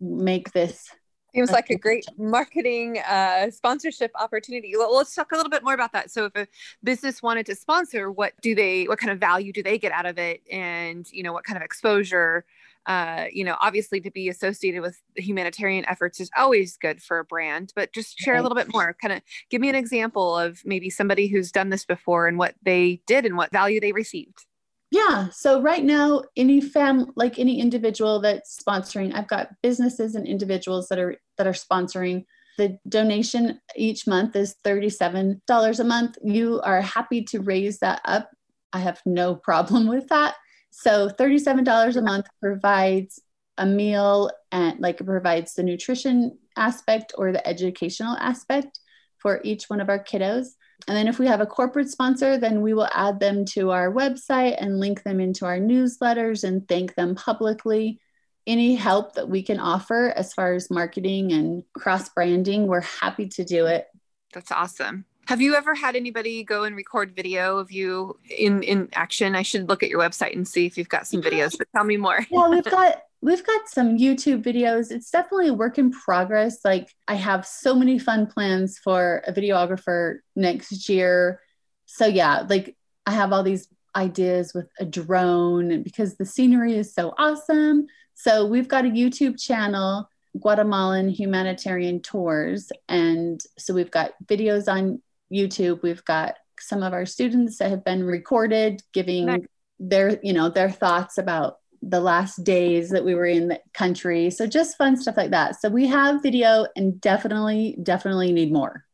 make 0.00 0.52
this 0.52 0.88
Seems 1.34 1.52
like 1.52 1.70
a 1.70 1.76
great 1.76 2.06
marketing 2.18 2.98
uh, 3.08 3.50
sponsorship 3.50 4.10
opportunity. 4.18 4.72
Well, 4.76 4.96
let's 4.96 5.14
talk 5.14 5.30
a 5.30 5.36
little 5.36 5.50
bit 5.50 5.62
more 5.62 5.74
about 5.74 5.92
that. 5.92 6.10
So, 6.10 6.24
if 6.24 6.34
a 6.34 6.48
business 6.82 7.22
wanted 7.22 7.46
to 7.46 7.54
sponsor, 7.54 8.10
what 8.10 8.32
do 8.42 8.54
they? 8.54 8.84
What 8.84 8.98
kind 8.98 9.12
of 9.12 9.20
value 9.20 9.52
do 9.52 9.62
they 9.62 9.78
get 9.78 9.92
out 9.92 10.06
of 10.06 10.18
it? 10.18 10.42
And 10.50 11.06
you 11.12 11.22
know, 11.22 11.32
what 11.32 11.44
kind 11.44 11.56
of 11.56 11.62
exposure? 11.62 12.44
Uh, 12.86 13.26
you 13.32 13.44
know, 13.44 13.56
obviously, 13.60 14.00
to 14.00 14.10
be 14.10 14.28
associated 14.28 14.80
with 14.80 14.98
humanitarian 15.16 15.84
efforts 15.88 16.18
is 16.20 16.30
always 16.36 16.76
good 16.76 17.02
for 17.02 17.18
a 17.18 17.24
brand. 17.24 17.72
But 17.76 17.92
just 17.92 18.18
share 18.18 18.36
a 18.36 18.42
little 18.42 18.56
bit 18.56 18.72
more. 18.72 18.96
Kind 19.00 19.12
of 19.12 19.22
give 19.50 19.60
me 19.60 19.68
an 19.68 19.74
example 19.74 20.36
of 20.36 20.60
maybe 20.64 20.90
somebody 20.90 21.28
who's 21.28 21.52
done 21.52 21.70
this 21.70 21.84
before 21.84 22.26
and 22.26 22.38
what 22.38 22.54
they 22.62 23.02
did 23.06 23.26
and 23.26 23.36
what 23.36 23.52
value 23.52 23.80
they 23.80 23.92
received. 23.92 24.46
Yeah. 24.90 25.28
So 25.30 25.62
right 25.62 25.84
now, 25.84 26.22
any 26.36 26.60
fam 26.60 27.12
like 27.14 27.38
any 27.38 27.60
individual 27.60 28.20
that's 28.20 28.60
sponsoring, 28.60 29.14
I've 29.14 29.28
got 29.28 29.50
businesses 29.62 30.16
and 30.16 30.26
individuals 30.26 30.88
that 30.88 30.98
are 30.98 31.16
that 31.38 31.46
are 31.46 31.52
sponsoring. 31.52 32.24
The 32.58 32.78
donation 32.88 33.60
each 33.76 34.06
month 34.06 34.36
is 34.36 34.56
$37 34.66 35.80
a 35.80 35.84
month. 35.84 36.18
You 36.22 36.60
are 36.62 36.80
happy 36.82 37.22
to 37.24 37.40
raise 37.40 37.78
that 37.78 38.00
up. 38.04 38.30
I 38.72 38.80
have 38.80 39.00
no 39.06 39.34
problem 39.44 39.86
with 39.86 40.08
that. 40.08 40.34
So 40.70 41.08
$37 41.08 41.96
a 41.96 42.00
month 42.02 42.26
provides 42.40 43.20
a 43.58 43.66
meal 43.66 44.30
and 44.50 44.80
like 44.80 45.00
it 45.00 45.04
provides 45.04 45.54
the 45.54 45.62
nutrition 45.62 46.38
aspect 46.56 47.12
or 47.16 47.32
the 47.32 47.46
educational 47.46 48.16
aspect 48.16 48.78
for 49.18 49.40
each 49.44 49.68
one 49.68 49.80
of 49.80 49.88
our 49.88 50.02
kiddos. 50.02 50.48
And 50.88 50.96
then 50.96 51.08
if 51.08 51.18
we 51.18 51.26
have 51.26 51.42
a 51.42 51.46
corporate 51.46 51.90
sponsor, 51.90 52.38
then 52.38 52.62
we 52.62 52.72
will 52.72 52.88
add 52.94 53.20
them 53.20 53.44
to 53.46 53.70
our 53.70 53.92
website 53.92 54.56
and 54.58 54.80
link 54.80 55.02
them 55.02 55.20
into 55.20 55.44
our 55.44 55.58
newsletters 55.58 56.42
and 56.42 56.66
thank 56.66 56.94
them 56.94 57.14
publicly. 57.14 58.00
Any 58.46 58.74
help 58.74 59.14
that 59.14 59.28
we 59.28 59.42
can 59.42 59.60
offer 59.60 60.12
as 60.16 60.32
far 60.32 60.54
as 60.54 60.70
marketing 60.70 61.32
and 61.32 61.62
cross 61.74 62.08
branding, 62.08 62.66
we're 62.66 62.80
happy 62.80 63.28
to 63.28 63.44
do 63.44 63.66
it. 63.66 63.86
That's 64.32 64.50
awesome. 64.50 65.04
Have 65.30 65.40
you 65.40 65.54
ever 65.54 65.76
had 65.76 65.94
anybody 65.94 66.42
go 66.42 66.64
and 66.64 66.74
record 66.74 67.14
video 67.14 67.58
of 67.58 67.70
you 67.70 68.18
in 68.36 68.64
in 68.64 68.88
action? 68.94 69.36
I 69.36 69.42
should 69.42 69.68
look 69.68 69.84
at 69.84 69.88
your 69.88 70.00
website 70.00 70.34
and 70.34 70.46
see 70.46 70.66
if 70.66 70.76
you've 70.76 70.88
got 70.88 71.06
some 71.06 71.22
videos, 71.22 71.56
but 71.56 71.68
tell 71.72 71.84
me 71.84 71.96
more. 71.96 72.26
yeah, 72.32 72.48
we've 72.48 72.64
got 72.64 73.02
we've 73.20 73.46
got 73.46 73.68
some 73.68 73.96
YouTube 73.96 74.42
videos. 74.42 74.90
It's 74.90 75.08
definitely 75.08 75.46
a 75.46 75.54
work 75.54 75.78
in 75.78 75.92
progress. 75.92 76.64
Like 76.64 76.92
I 77.06 77.14
have 77.14 77.46
so 77.46 77.76
many 77.76 77.96
fun 77.96 78.26
plans 78.26 78.80
for 78.80 79.22
a 79.24 79.32
videographer 79.32 80.18
next 80.34 80.88
year. 80.88 81.40
So 81.86 82.06
yeah, 82.06 82.44
like 82.48 82.76
I 83.06 83.12
have 83.12 83.32
all 83.32 83.44
these 83.44 83.68
ideas 83.94 84.52
with 84.52 84.68
a 84.80 84.84
drone 84.84 85.84
because 85.84 86.16
the 86.16 86.26
scenery 86.26 86.76
is 86.76 86.92
so 86.92 87.14
awesome. 87.18 87.86
So 88.14 88.46
we've 88.46 88.66
got 88.66 88.84
a 88.84 88.88
YouTube 88.88 89.40
channel, 89.40 90.10
Guatemalan 90.40 91.08
Humanitarian 91.08 92.02
Tours. 92.02 92.72
And 92.88 93.40
so 93.60 93.72
we've 93.74 93.92
got 93.92 94.14
videos 94.26 94.66
on 94.66 95.00
YouTube. 95.32 95.82
We've 95.82 96.04
got 96.04 96.36
some 96.58 96.82
of 96.82 96.92
our 96.92 97.06
students 97.06 97.58
that 97.58 97.70
have 97.70 97.84
been 97.84 98.04
recorded 98.04 98.82
giving 98.92 99.26
nice. 99.26 99.40
their, 99.78 100.20
you 100.22 100.32
know, 100.32 100.48
their 100.48 100.70
thoughts 100.70 101.18
about 101.18 101.58
the 101.82 102.00
last 102.00 102.44
days 102.44 102.90
that 102.90 103.04
we 103.04 103.14
were 103.14 103.26
in 103.26 103.48
the 103.48 103.60
country. 103.72 104.30
So 104.30 104.46
just 104.46 104.76
fun 104.76 104.96
stuff 104.96 105.16
like 105.16 105.30
that. 105.30 105.60
So 105.60 105.68
we 105.70 105.86
have 105.86 106.22
video 106.22 106.66
and 106.76 107.00
definitely, 107.00 107.76
definitely 107.82 108.32
need 108.32 108.52
more. 108.52 108.84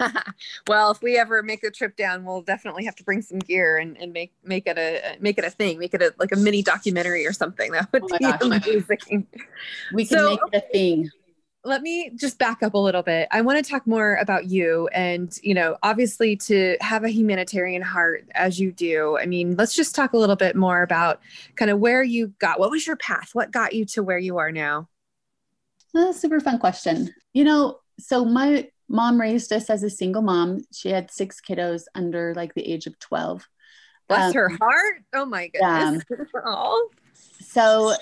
well, 0.66 0.90
if 0.90 1.00
we 1.00 1.16
ever 1.16 1.44
make 1.44 1.62
a 1.62 1.70
trip 1.70 1.96
down, 1.96 2.24
we'll 2.24 2.42
definitely 2.42 2.84
have 2.84 2.96
to 2.96 3.04
bring 3.04 3.22
some 3.22 3.38
gear 3.38 3.78
and, 3.78 3.96
and 3.96 4.12
make 4.12 4.32
make 4.42 4.66
it 4.66 4.76
a 4.76 5.16
make 5.20 5.38
it 5.38 5.44
a 5.44 5.50
thing, 5.50 5.78
make 5.78 5.94
it 5.94 6.02
a 6.02 6.12
like 6.18 6.32
a 6.32 6.36
mini 6.36 6.60
documentary 6.60 7.24
or 7.24 7.32
something. 7.32 7.70
That 7.70 7.92
would 7.92 8.02
oh 8.02 8.18
be 8.18 8.24
gosh. 8.24 8.40
amazing. 8.42 9.28
We 9.92 10.04
can 10.04 10.18
so, 10.18 10.30
make 10.30 10.40
it 10.52 10.56
a 10.56 10.72
thing 10.72 11.10
let 11.66 11.82
me 11.82 12.10
just 12.14 12.38
back 12.38 12.62
up 12.62 12.74
a 12.74 12.78
little 12.78 13.02
bit. 13.02 13.28
I 13.30 13.40
want 13.40 13.62
to 13.62 13.70
talk 13.70 13.86
more 13.86 14.14
about 14.16 14.46
you 14.46 14.88
and, 14.88 15.36
you 15.42 15.52
know, 15.52 15.76
obviously 15.82 16.36
to 16.36 16.76
have 16.80 17.04
a 17.04 17.08
humanitarian 17.08 17.82
heart 17.82 18.28
as 18.34 18.58
you 18.60 18.72
do. 18.72 19.18
I 19.18 19.26
mean, 19.26 19.56
let's 19.56 19.74
just 19.74 19.94
talk 19.94 20.12
a 20.12 20.16
little 20.16 20.36
bit 20.36 20.54
more 20.54 20.82
about 20.82 21.20
kind 21.56 21.70
of 21.70 21.80
where 21.80 22.02
you 22.02 22.28
got. 22.38 22.60
What 22.60 22.70
was 22.70 22.86
your 22.86 22.96
path? 22.96 23.30
What 23.32 23.50
got 23.50 23.74
you 23.74 23.84
to 23.86 24.02
where 24.02 24.18
you 24.18 24.38
are 24.38 24.52
now? 24.52 24.88
A 25.94 26.12
super 26.12 26.40
fun 26.40 26.58
question. 26.58 27.12
You 27.32 27.44
know, 27.44 27.80
so 27.98 28.24
my 28.24 28.68
mom 28.88 29.20
raised 29.20 29.52
us 29.52 29.68
as 29.68 29.82
a 29.82 29.90
single 29.90 30.22
mom. 30.22 30.64
She 30.72 30.90
had 30.90 31.10
six 31.10 31.40
kiddos 31.40 31.84
under 31.94 32.32
like 32.34 32.54
the 32.54 32.62
age 32.62 32.86
of 32.86 32.98
12. 33.00 33.48
Bless 34.08 34.28
um, 34.28 34.34
her 34.34 34.48
heart. 34.48 35.02
Oh 35.14 35.26
my 35.26 35.48
goodness. 35.48 36.04
Yeah. 36.34 36.76
so 37.40 37.94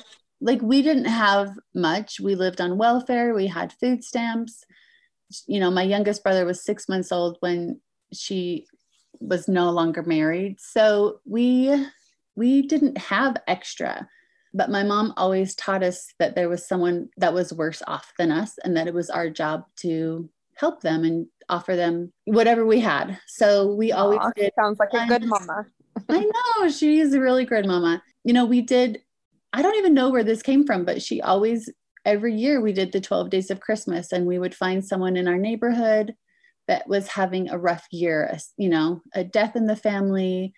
like 0.45 0.61
we 0.61 0.83
didn't 0.83 1.07
have 1.07 1.57
much. 1.75 2.21
We 2.21 2.35
lived 2.35 2.61
on 2.61 2.77
welfare, 2.77 3.35
we 3.35 3.47
had 3.47 3.73
food 3.73 4.05
stamps. 4.05 4.65
You 5.47 5.59
know, 5.59 5.71
my 5.71 5.83
youngest 5.83 6.23
brother 6.23 6.45
was 6.45 6.63
six 6.63 6.87
months 6.87 7.11
old 7.11 7.39
when 7.41 7.81
she 8.13 8.67
was 9.21 9.49
no 9.49 9.71
longer 9.71 10.03
married. 10.03 10.61
So 10.61 11.21
we 11.25 11.87
we 12.37 12.63
didn't 12.63 12.99
have 12.99 13.39
extra. 13.49 14.07
But 14.53 14.71
my 14.71 14.85
mom 14.85 15.15
always 15.17 15.55
taught 15.55 15.83
us 15.83 16.13
that 16.19 16.37
there 16.37 16.49
was 16.49 16.69
someone 16.69 17.09
that 17.17 17.33
was 17.33 17.53
worse 17.53 17.83
off 17.87 18.13
than 18.19 18.31
us 18.31 18.57
and 18.63 18.77
that 18.77 18.87
it 18.87 18.95
was 18.95 19.11
our 19.11 19.31
job 19.31 19.65
to 19.77 20.29
help 20.57 20.83
them 20.83 21.05
and 21.05 21.27
offer 21.49 21.75
them 21.75 22.13
whatever 22.27 22.65
we 22.67 22.81
had. 22.81 23.19
So 23.27 23.75
we 23.75 23.93
always 23.93 24.21
Aww, 24.21 24.35
did. 24.35 24.53
Sounds 24.57 24.79
like 24.79 24.93
a 24.93 25.07
good 25.09 25.25
mama. 25.25 25.67
I 26.09 26.31
know 26.59 26.69
she's 26.69 27.15
a 27.15 27.21
really 27.21 27.47
good 27.47 27.67
mama. 27.67 28.03
You 28.25 28.35
know, 28.35 28.45
we 28.45 28.61
did 28.61 29.01
I 29.55 29.63
don't 29.63 29.77
even 29.77 29.95
know 29.95 30.11
where 30.11 30.25
this 30.25 30.43
came 30.43 30.67
from, 30.67 30.85
but 30.85 31.01
she 31.01 31.23
always, 31.23 31.71
every 32.05 32.35
year 32.35 32.61
we 32.61 32.73
did 32.73 32.91
the 32.91 33.01
12 33.01 33.31
days 33.31 33.53
of 33.53 33.61
Christmas 33.61 34.11
and 34.11 34.27
we 34.27 34.37
would 34.37 34.55
find 34.55 34.85
someone 34.85 35.17
in 35.17 35.29
our 35.29 35.39
neighborhood 35.39 36.13
that 36.67 36.89
was 36.89 37.07
having 37.07 37.49
a 37.49 37.59
rough 37.59 37.87
year, 37.93 38.25
a, 38.25 38.41
you 38.57 38.69
know, 38.69 39.01
a 39.15 39.23
death 39.23 39.55
in 39.55 39.69
the 39.69 39.77
family, 39.77 40.55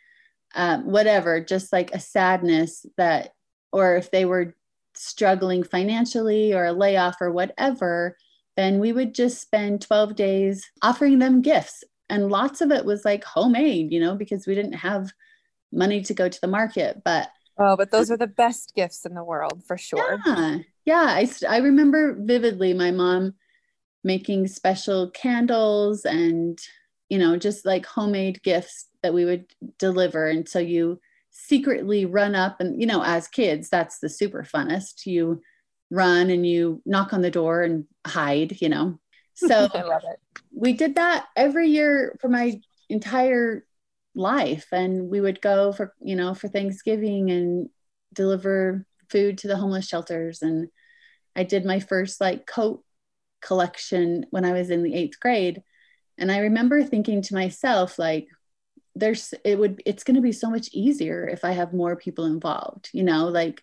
um, 0.54 0.86
whatever, 0.86 1.42
just 1.42 1.74
like 1.74 1.92
a 1.92 2.00
sadness 2.00 2.86
that, 2.96 3.34
or 3.70 3.96
if 3.96 4.10
they 4.10 4.24
were 4.24 4.56
struggling 4.94 5.62
financially 5.62 6.54
or 6.54 6.64
a 6.64 6.72
layoff 6.72 7.16
or 7.20 7.30
whatever, 7.30 8.16
then 8.56 8.78
we 8.78 8.92
would 8.92 9.14
just 9.14 9.42
spend 9.42 9.82
12 9.82 10.16
days 10.16 10.64
offering 10.80 11.18
them 11.18 11.42
gifts. 11.42 11.84
And 12.08 12.30
lots 12.30 12.62
of 12.62 12.70
it 12.70 12.86
was 12.86 13.04
like 13.04 13.24
homemade, 13.24 13.92
you 13.92 14.00
know, 14.00 14.14
because 14.14 14.46
we 14.46 14.54
didn't 14.54 14.72
have 14.72 15.12
money 15.70 16.00
to 16.00 16.14
go 16.14 16.30
to 16.30 16.40
the 16.40 16.48
market. 16.48 17.02
But 17.04 17.28
Oh, 17.58 17.76
but 17.76 17.90
those 17.90 18.10
are 18.10 18.16
the 18.16 18.26
best 18.26 18.74
gifts 18.74 19.06
in 19.06 19.14
the 19.14 19.24
world 19.24 19.62
for 19.66 19.78
sure. 19.78 20.18
Yeah. 20.26 20.58
Yeah. 20.84 21.06
I, 21.08 21.28
I 21.48 21.58
remember 21.58 22.14
vividly 22.18 22.74
my 22.74 22.90
mom 22.90 23.34
making 24.04 24.46
special 24.46 25.10
candles 25.10 26.04
and, 26.04 26.58
you 27.08 27.18
know, 27.18 27.36
just 27.36 27.64
like 27.64 27.86
homemade 27.86 28.42
gifts 28.42 28.86
that 29.02 29.14
we 29.14 29.24
would 29.24 29.46
deliver. 29.78 30.28
And 30.28 30.48
so 30.48 30.58
you 30.58 31.00
secretly 31.30 32.04
run 32.06 32.34
up 32.34 32.60
and, 32.60 32.80
you 32.80 32.86
know, 32.86 33.02
as 33.02 33.28
kids, 33.28 33.68
that's 33.68 33.98
the 33.98 34.08
super 34.08 34.42
funnest. 34.44 35.06
You 35.06 35.42
run 35.90 36.30
and 36.30 36.46
you 36.46 36.82
knock 36.86 37.12
on 37.12 37.22
the 37.22 37.30
door 37.30 37.62
and 37.62 37.86
hide, 38.06 38.60
you 38.60 38.68
know. 38.68 38.98
So 39.38 39.68
I 39.74 39.82
love 39.82 40.00
it. 40.10 40.18
we 40.50 40.72
did 40.72 40.94
that 40.94 41.26
every 41.36 41.68
year 41.68 42.16
for 42.22 42.28
my 42.30 42.58
entire 42.88 43.66
life. 44.16 44.66
And 44.72 45.08
we 45.08 45.20
would 45.20 45.40
go 45.40 45.72
for 45.72 45.94
you 46.00 46.16
know 46.16 46.34
for 46.34 46.48
thanksgiving 46.48 47.30
and 47.30 47.68
deliver 48.12 48.84
food 49.10 49.38
to 49.38 49.48
the 49.48 49.56
homeless 49.56 49.86
shelters. 49.86 50.42
And 50.42 50.68
i 51.36 51.44
did 51.44 51.64
my 51.64 51.80
first 51.80 52.20
like 52.20 52.46
coat 52.46 52.82
collection 53.42 54.24
when 54.30 54.44
i 54.44 54.52
was 54.52 54.70
in 54.70 54.82
the 54.82 54.94
eighth 54.94 55.20
grade. 55.20 55.62
And 56.18 56.32
i 56.32 56.38
remember 56.38 56.82
thinking 56.82 57.22
to 57.22 57.34
myself 57.34 57.98
like 57.98 58.28
there's 58.94 59.34
it 59.44 59.58
would 59.58 59.82
it's 59.84 60.04
going 60.04 60.14
to 60.16 60.22
be 60.22 60.32
so 60.32 60.50
much 60.50 60.70
easier 60.72 61.28
if 61.28 61.44
i 61.44 61.52
have 61.52 61.74
more 61.74 61.96
people 61.96 62.24
involved 62.24 62.88
you 62.92 63.02
know? 63.04 63.28
Like 63.28 63.62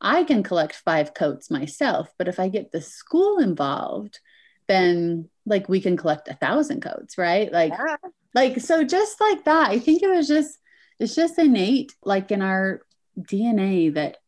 i 0.00 0.22
can 0.22 0.44
collect 0.44 0.76
five 0.76 1.12
coats 1.12 1.50
myself 1.50 2.12
but 2.18 2.28
if 2.28 2.38
i 2.38 2.48
get 2.48 2.70
the 2.70 2.80
school 2.80 3.38
involved 3.40 4.20
then 4.68 5.28
like 5.44 5.68
we 5.68 5.80
can 5.80 5.96
collect 5.96 6.28
a 6.28 6.34
thousand 6.34 6.82
coats 6.82 7.18
right? 7.18 7.50
Like 7.52 7.72
yeah 7.72 7.96
like 8.34 8.60
so 8.60 8.84
just 8.84 9.20
like 9.20 9.44
that 9.44 9.70
i 9.70 9.78
think 9.78 10.02
it 10.02 10.10
was 10.10 10.28
just 10.28 10.58
it's 10.98 11.14
just 11.14 11.38
innate 11.38 11.94
like 12.04 12.30
in 12.30 12.42
our 12.42 12.82
dna 13.20 13.92
that 13.94 14.18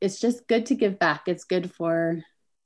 it's 0.00 0.20
just 0.20 0.46
good 0.46 0.66
to 0.66 0.74
give 0.74 0.98
back 0.98 1.22
it's 1.26 1.44
good 1.44 1.70
for 1.72 2.22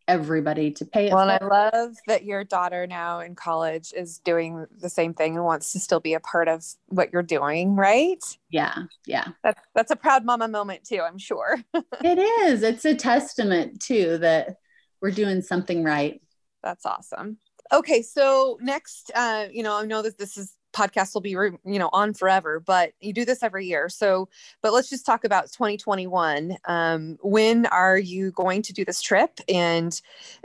everybody 0.09 0.71
to 0.73 0.85
pay 0.85 1.07
it. 1.07 1.13
Well, 1.13 1.29
and 1.29 1.43
I 1.43 1.47
love 1.47 1.97
that 2.07 2.25
your 2.25 2.45
daughter 2.45 2.87
now 2.87 3.21
in 3.21 3.35
college 3.35 3.93
is 3.95 4.19
doing 4.19 4.67
the 4.81 4.89
same 4.89 5.15
thing 5.15 5.37
and 5.37 5.45
wants 5.45 5.73
to 5.73 5.81
still 5.81 6.01
be 6.01 6.15
a 6.15 6.21
part 6.21 6.49
of 6.49 6.65
what 6.87 7.13
you're 7.13 7.23
doing, 7.23 7.77
right? 7.77 8.23
Yeah, 8.51 8.75
yeah. 9.07 9.29
That's 9.43 9.61
that's 9.75 9.91
a 9.91 9.97
proud 9.97 10.25
mama 10.25 10.49
moment 10.49 10.85
too, 10.85 11.01
I'm 11.01 11.19
sure. 11.19 11.59
it 11.75 12.19
is. 12.19 12.63
It's 12.63 12.85
a 12.85 12.95
testament 12.95 13.81
too 13.81 14.19
that 14.19 14.57
we're 15.01 15.11
doing 15.11 15.43
something 15.43 15.83
right. 15.83 16.21
That's 16.63 16.87
awesome. 16.87 17.39
Okay, 17.73 18.03
so 18.03 18.59
next, 18.61 19.11
uh, 19.15 19.47
you 19.51 19.63
know, 19.63 19.77
I 19.77 19.87
know 19.87 20.03
that 20.03 20.19
this 20.19 20.37
is 20.37 20.55
podcast 20.75 21.15
will 21.15 21.21
be 21.21 21.31
you 21.31 21.79
know 21.79 21.89
on 21.93 22.13
forever 22.13 22.59
but 22.59 22.93
you 23.01 23.13
do 23.13 23.25
this 23.25 23.43
every 23.43 23.65
year. 23.67 23.89
So 23.89 24.29
but 24.61 24.73
let's 24.73 24.91
just 24.91 25.07
talk 25.07 25.25
about 25.25 25.51
2021 25.53 26.57
um, 26.67 27.17
when 27.23 27.67
are 27.67 27.97
you 27.97 28.33
going 28.33 28.61
to 28.63 28.73
do 28.73 28.85
this 28.85 29.01
trip? 29.01 29.39
And 29.49 29.99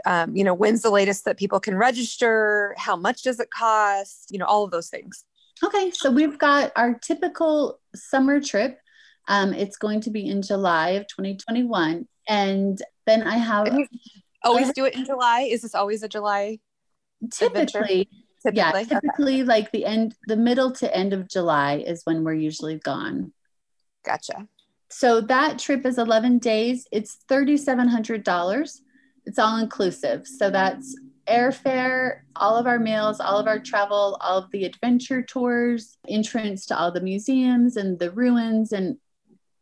um, 0.06 0.34
you 0.34 0.44
know 0.44 0.54
when's 0.54 0.82
the 0.82 0.90
latest 0.90 1.24
that 1.24 1.36
people 1.36 1.60
can 1.60 1.74
register? 1.74 2.74
How 2.78 2.96
much 2.96 3.22
does 3.24 3.40
it 3.40 3.50
cost? 3.50 4.28
You 4.30 4.38
know 4.38 4.46
all 4.46 4.64
of 4.64 4.70
those 4.70 4.88
things. 4.88 5.24
Okay 5.62 5.90
so 5.90 6.10
we've 6.10 6.38
got 6.38 6.72
our 6.76 6.94
typical 6.94 7.80
summer 7.94 8.40
trip. 8.40 8.78
Um, 9.28 9.52
it's 9.52 9.76
going 9.76 10.00
to 10.02 10.10
be 10.10 10.28
in 10.28 10.42
july 10.42 10.90
of 10.90 11.06
2021 11.08 12.08
and 12.28 12.82
then 13.06 13.22
i 13.22 13.36
have 13.36 13.68
always 14.42 14.72
do 14.72 14.86
it 14.86 14.94
in 14.94 15.04
july? 15.04 15.42
Is 15.50 15.62
this 15.62 15.74
always 15.74 16.02
a 16.02 16.08
july 16.08 16.58
typically? 17.30 18.08
Typically? 18.42 18.52
Yeah, 18.52 18.72
typically 18.72 19.42
okay. 19.42 19.44
like 19.44 19.70
the 19.70 19.84
end, 19.84 20.14
the 20.26 20.36
middle 20.36 20.72
to 20.72 20.96
end 20.96 21.12
of 21.12 21.28
July 21.28 21.84
is 21.86 22.02
when 22.04 22.24
we're 22.24 22.34
usually 22.34 22.78
gone. 22.78 23.32
Gotcha. 24.04 24.48
So 24.88 25.20
that 25.22 25.58
trip 25.58 25.86
is 25.86 25.98
11 25.98 26.38
days. 26.38 26.86
It's 26.90 27.18
$3,700. 27.30 28.80
It's 29.26 29.38
all 29.38 29.58
inclusive. 29.58 30.26
So 30.26 30.50
that's 30.50 30.96
airfare, 31.28 32.20
all 32.34 32.56
of 32.56 32.66
our 32.66 32.78
meals, 32.78 33.20
all 33.20 33.38
of 33.38 33.46
our 33.46 33.60
travel, 33.60 34.18
all 34.20 34.38
of 34.38 34.50
the 34.50 34.64
adventure 34.64 35.22
tours, 35.22 35.96
entrance 36.08 36.66
to 36.66 36.78
all 36.78 36.90
the 36.90 37.00
museums 37.00 37.76
and 37.76 37.98
the 37.98 38.10
ruins 38.10 38.72
and 38.72 38.96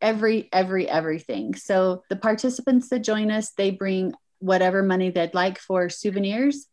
every 0.01 0.49
every 0.53 0.89
everything. 0.89 1.55
So 1.55 2.03
the 2.09 2.17
participants 2.17 2.89
that 2.89 3.01
join 3.01 3.31
us, 3.31 3.51
they 3.51 3.71
bring 3.71 4.15
whatever 4.39 4.83
money 4.83 5.11
they'd 5.11 5.35
like 5.35 5.59
for 5.59 5.89
souvenirs 5.89 6.69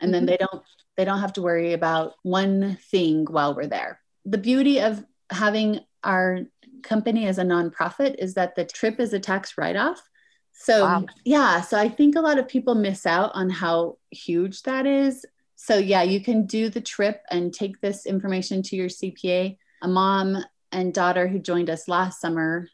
and 0.00 0.12
then 0.12 0.22
mm-hmm. 0.22 0.30
they 0.30 0.36
don't 0.36 0.62
they 0.96 1.04
don't 1.04 1.20
have 1.20 1.32
to 1.34 1.42
worry 1.42 1.72
about 1.74 2.14
one 2.22 2.76
thing 2.90 3.24
while 3.26 3.54
we're 3.54 3.68
there. 3.68 4.00
The 4.24 4.38
beauty 4.38 4.80
of 4.80 5.04
having 5.30 5.80
our 6.02 6.40
company 6.82 7.26
as 7.26 7.38
a 7.38 7.44
nonprofit 7.44 8.16
is 8.18 8.34
that 8.34 8.56
the 8.56 8.64
trip 8.64 8.98
is 8.98 9.12
a 9.12 9.20
tax 9.20 9.56
write 9.56 9.76
off. 9.76 10.02
So, 10.52 10.84
wow. 10.84 11.06
yeah, 11.24 11.60
so 11.60 11.78
I 11.78 11.88
think 11.88 12.16
a 12.16 12.20
lot 12.20 12.38
of 12.38 12.48
people 12.48 12.74
miss 12.74 13.06
out 13.06 13.30
on 13.34 13.48
how 13.48 13.98
huge 14.10 14.62
that 14.62 14.86
is. 14.86 15.24
So, 15.54 15.76
yeah, 15.76 16.02
you 16.02 16.20
can 16.20 16.46
do 16.46 16.68
the 16.68 16.80
trip 16.80 17.22
and 17.30 17.54
take 17.54 17.80
this 17.80 18.06
information 18.06 18.62
to 18.64 18.76
your 18.76 18.88
CPA. 18.88 19.56
A 19.82 19.88
mom 19.88 20.36
and 20.72 20.92
daughter 20.92 21.28
who 21.28 21.38
joined 21.38 21.70
us 21.70 21.86
last 21.86 22.20
summer, 22.20 22.68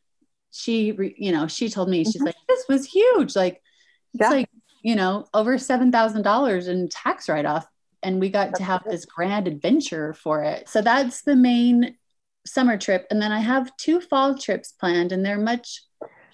she, 0.51 0.97
you 1.19 1.31
know, 1.31 1.47
she 1.47 1.69
told 1.69 1.91
me, 1.91 2.05
she's 2.05 2.17
mm-hmm. 2.17 2.27
like, 2.27 2.37
this 2.49 2.65
was 2.71 2.87
huge. 2.87 3.37
Like, 3.37 3.61
yeah. 4.15 4.27
it's 4.27 4.35
like, 4.35 4.51
you 4.85 4.95
know, 4.95 5.27
over 5.35 5.57
$7,000 5.57 6.69
in 6.69 6.89
tax 6.91 7.29
write 7.29 7.47
off 7.47 7.67
and 8.05 8.21
we 8.21 8.29
got 8.29 8.55
to 8.55 8.63
have 8.63 8.85
this 8.85 9.07
grand 9.07 9.49
adventure 9.49 10.13
for 10.13 10.45
it. 10.45 10.69
So 10.69 10.83
that's 10.83 11.23
the 11.23 11.35
main 11.35 11.97
summer 12.47 12.77
trip. 12.77 13.07
And 13.11 13.21
then 13.21 13.33
I 13.33 13.41
have 13.41 13.75
two 13.79 14.01
fall 14.01 14.37
trips 14.37 14.73
planned, 14.73 15.11
and 15.11 15.25
they're 15.25 15.39
much 15.39 15.83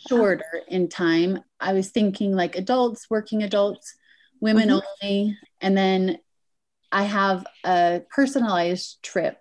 shorter 0.08 0.62
in 0.66 0.88
time. 0.88 1.38
I 1.60 1.72
was 1.72 1.90
thinking 1.90 2.34
like 2.34 2.56
adults, 2.56 3.08
working 3.08 3.44
adults, 3.44 3.94
women 4.40 4.68
mm-hmm. 4.68 4.80
only. 5.06 5.38
And 5.60 5.78
then 5.78 6.18
I 6.90 7.04
have 7.04 7.46
a 7.64 8.02
personalized 8.10 9.00
trip 9.04 9.38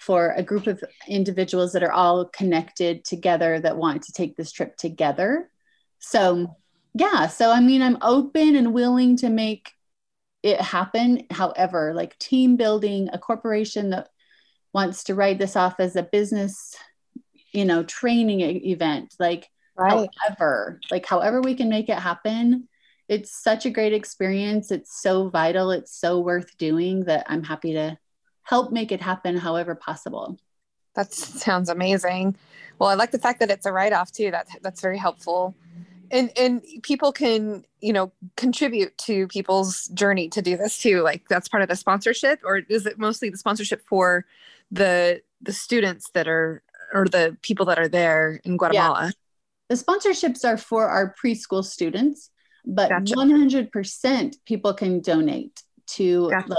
for 0.00 0.32
a 0.32 0.42
group 0.42 0.66
of 0.66 0.82
individuals 1.06 1.72
that 1.74 1.84
are 1.84 1.92
all 1.92 2.24
connected 2.24 3.04
together 3.04 3.60
that 3.60 3.76
want 3.76 4.02
to 4.04 4.12
take 4.12 4.36
this 4.36 4.50
trip 4.50 4.76
together. 4.76 5.48
So, 6.00 6.56
yeah, 6.94 7.28
so 7.28 7.50
I 7.50 7.60
mean, 7.60 7.82
I'm 7.82 7.98
open 8.02 8.56
and 8.56 8.74
willing 8.74 9.16
to 9.18 9.28
make 9.28 9.72
it 10.42 10.60
happen. 10.60 11.26
However, 11.30 11.92
like 11.94 12.18
team 12.18 12.56
building, 12.56 13.08
a 13.12 13.18
corporation 13.18 13.90
that 13.90 14.08
wants 14.72 15.04
to 15.04 15.14
write 15.14 15.38
this 15.38 15.56
off 15.56 15.78
as 15.78 15.96
a 15.96 16.02
business, 16.02 16.76
you 17.52 17.64
know, 17.64 17.82
training 17.82 18.40
event, 18.40 19.14
like 19.18 19.48
right. 19.76 20.08
however, 20.18 20.80
like 20.90 21.06
however 21.06 21.40
we 21.40 21.54
can 21.54 21.68
make 21.68 21.88
it 21.88 21.98
happen. 21.98 22.68
It's 23.08 23.42
such 23.42 23.66
a 23.66 23.70
great 23.70 23.92
experience. 23.92 24.70
It's 24.70 25.02
so 25.02 25.28
vital. 25.28 25.72
It's 25.72 25.96
so 25.96 26.20
worth 26.20 26.56
doing 26.58 27.04
that 27.04 27.26
I'm 27.28 27.42
happy 27.42 27.72
to 27.72 27.98
help 28.42 28.72
make 28.72 28.92
it 28.92 29.00
happen 29.00 29.36
however 29.36 29.74
possible. 29.74 30.38
That 30.94 31.12
sounds 31.12 31.68
amazing. 31.68 32.36
Well, 32.78 32.88
I 32.88 32.94
like 32.94 33.10
the 33.10 33.18
fact 33.18 33.40
that 33.40 33.50
it's 33.50 33.66
a 33.66 33.72
write 33.72 33.92
off 33.92 34.12
too. 34.12 34.30
That 34.30 34.48
that's 34.62 34.80
very 34.80 34.98
helpful 34.98 35.54
and 36.10 36.30
and 36.36 36.62
people 36.82 37.12
can 37.12 37.64
you 37.80 37.92
know 37.92 38.12
contribute 38.36 38.96
to 38.98 39.26
people's 39.28 39.86
journey 39.88 40.28
to 40.28 40.42
do 40.42 40.56
this 40.56 40.78
too 40.78 41.02
like 41.02 41.22
that's 41.28 41.48
part 41.48 41.62
of 41.62 41.68
the 41.68 41.76
sponsorship 41.76 42.40
or 42.44 42.58
is 42.68 42.86
it 42.86 42.98
mostly 42.98 43.30
the 43.30 43.36
sponsorship 43.36 43.82
for 43.88 44.26
the 44.70 45.20
the 45.40 45.52
students 45.52 46.10
that 46.14 46.28
are 46.28 46.62
or 46.92 47.06
the 47.06 47.36
people 47.42 47.66
that 47.66 47.78
are 47.78 47.88
there 47.88 48.40
in 48.44 48.56
guatemala 48.56 49.06
yeah. 49.06 49.10
the 49.68 49.74
sponsorships 49.74 50.44
are 50.44 50.56
for 50.56 50.88
our 50.88 51.14
preschool 51.22 51.64
students 51.64 52.30
but 52.66 52.90
gotcha. 52.90 53.14
100% 53.14 54.36
people 54.44 54.74
can 54.74 55.00
donate 55.00 55.62
to 55.86 56.28
gotcha. 56.28 56.50
like 56.50 56.58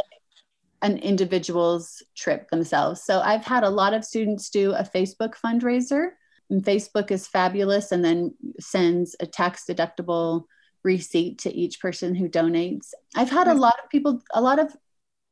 an 0.81 0.97
individual's 0.97 2.01
trip 2.15 2.49
themselves 2.49 3.03
so 3.03 3.19
i've 3.21 3.45
had 3.45 3.63
a 3.63 3.69
lot 3.69 3.93
of 3.93 4.03
students 4.03 4.49
do 4.49 4.73
a 4.73 4.83
facebook 4.83 5.35
fundraiser 5.35 6.11
and 6.51 6.63
Facebook 6.63 7.09
is 7.09 7.27
fabulous 7.27 7.91
and 7.91 8.03
then 8.03 8.35
sends 8.59 9.15
a 9.19 9.25
tax 9.25 9.63
deductible 9.67 10.43
receipt 10.83 11.39
to 11.39 11.53
each 11.53 11.79
person 11.79 12.13
who 12.13 12.27
donates. 12.27 12.89
I've 13.15 13.29
had 13.29 13.47
a 13.47 13.53
lot 13.53 13.79
of 13.83 13.89
people, 13.89 14.21
a 14.33 14.41
lot 14.41 14.59
of 14.59 14.75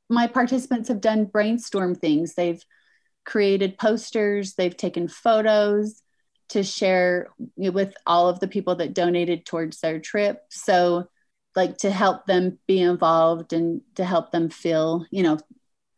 my 0.09 0.27
participants 0.27 0.87
have 0.87 1.01
done 1.01 1.25
brainstorm 1.25 1.93
things. 1.93 2.33
They've 2.33 2.63
created 3.25 3.77
posters, 3.77 4.55
they've 4.55 4.75
taken 4.75 5.07
photos 5.07 6.01
to 6.49 6.63
share 6.63 7.27
with 7.57 7.93
all 8.07 8.27
of 8.27 8.39
the 8.39 8.47
people 8.47 8.75
that 8.75 8.95
donated 8.95 9.45
towards 9.45 9.81
their 9.81 9.99
trip. 9.99 10.41
So, 10.49 11.09
like 11.55 11.77
to 11.79 11.91
help 11.91 12.25
them 12.25 12.57
be 12.67 12.79
involved 12.79 13.53
and 13.53 13.81
to 13.95 14.05
help 14.05 14.31
them 14.31 14.49
feel, 14.49 15.05
you 15.11 15.23
know, 15.23 15.39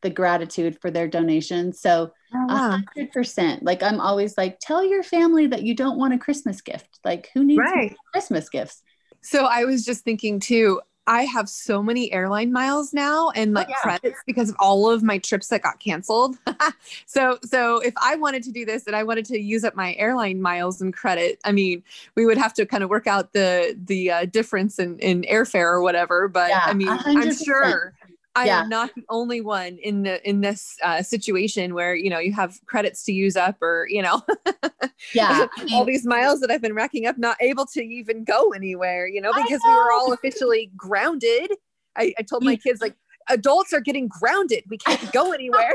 the 0.02 0.10
gratitude 0.10 0.80
for 0.82 0.90
their 0.90 1.08
donation. 1.08 1.74
So 1.74 2.14
hundred 2.34 3.12
percent. 3.12 3.64
Like 3.64 3.84
I'm 3.84 4.00
always 4.00 4.38
like, 4.38 4.60
tell 4.60 4.84
your 4.84 5.04
family 5.04 5.48
that 5.48 5.64
you 5.64 5.76
don't 5.76 5.98
want 5.98 6.14
a 6.14 6.18
Christmas 6.18 6.62
gift. 6.62 7.00
Like 7.04 7.30
who 7.34 7.44
needs 7.44 7.60
right. 7.60 7.96
Christmas 8.12 8.50
gifts? 8.50 8.84
So 9.22 9.46
I 9.46 9.66
was 9.66 9.86
just 9.86 10.04
thinking 10.04 10.40
too, 10.40 10.82
I 11.08 11.24
have 11.24 11.50
so 11.50 11.82
many 11.82 12.12
airline 12.14 12.54
miles 12.54 12.94
now 12.94 13.32
and 13.32 13.54
like 13.54 13.68
oh, 13.68 13.72
yeah. 13.72 13.82
credits 13.82 14.20
because 14.28 14.50
of 14.50 14.56
all 14.60 14.90
of 14.90 15.02
my 15.02 15.18
trips 15.18 15.48
that 15.48 15.64
got 15.64 15.80
canceled. 15.80 16.38
so 17.06 17.40
so 17.44 17.80
if 17.80 17.94
I 18.02 18.16
wanted 18.16 18.44
to 18.44 18.52
do 18.52 18.66
this 18.66 18.86
and 18.86 18.96
I 18.96 19.04
wanted 19.04 19.26
to 19.26 19.40
use 19.40 19.64
up 19.64 19.76
my 19.76 19.96
airline 19.96 20.42
miles 20.42 20.80
and 20.80 20.94
credit, 20.94 21.40
I 21.44 21.52
mean, 21.52 21.84
we 22.16 22.26
would 22.26 22.38
have 22.38 22.54
to 22.56 22.66
kind 22.66 22.84
of 22.84 22.90
work 22.90 23.08
out 23.08 23.34
the 23.34 23.78
the 23.86 24.12
uh, 24.12 24.26
difference 24.26 24.78
in 24.78 25.00
in 25.00 25.24
airfare 25.24 25.72
or 25.74 25.82
whatever. 25.82 26.28
But 26.28 26.50
yeah, 26.50 26.62
I 26.66 26.74
mean, 26.74 26.88
i 26.88 27.12
am 27.12 27.34
sure 27.34 27.94
I 28.36 28.46
yeah. 28.46 28.62
am 28.62 28.70
not 28.70 28.92
the 28.96 29.04
only 29.10 29.42
one 29.42 29.78
in 29.82 30.04
the 30.04 30.28
in 30.28 30.42
this 30.42 30.78
uh, 30.84 31.02
situation 31.02 31.74
where 31.74 31.96
you 31.96 32.10
know 32.10 32.20
you 32.20 32.34
have 32.34 32.58
credits 32.66 33.04
to 33.06 33.12
use 33.12 33.36
up 33.36 33.62
or 33.62 33.88
you 33.90 34.02
know 34.02 34.22
yeah 35.14 35.48
all 35.74 35.84
these 35.84 36.06
miles 36.06 36.40
that 36.40 36.50
I've 36.50 36.62
been 36.62 36.74
racking 36.74 37.06
up 37.08 37.18
not 37.18 37.36
able 37.42 37.66
to 37.68 37.82
even 37.82 38.24
go 38.24 38.52
anywhere 38.54 39.08
you 39.08 39.20
know 39.20 39.34
because 39.34 39.60
know. 39.66 39.70
we 39.70 39.76
were 39.76 39.92
all 39.92 40.14
officially 40.14 40.72
grounded. 40.78 41.52
I, 41.98 42.14
I 42.18 42.22
told 42.22 42.44
my 42.44 42.56
kids 42.56 42.80
like 42.80 42.96
adults 43.30 43.74
are 43.74 43.82
getting 43.82 44.08
grounded. 44.08 44.64
We 44.70 44.78
can't 44.78 45.12
go 45.12 45.34
anywhere. 45.34 45.74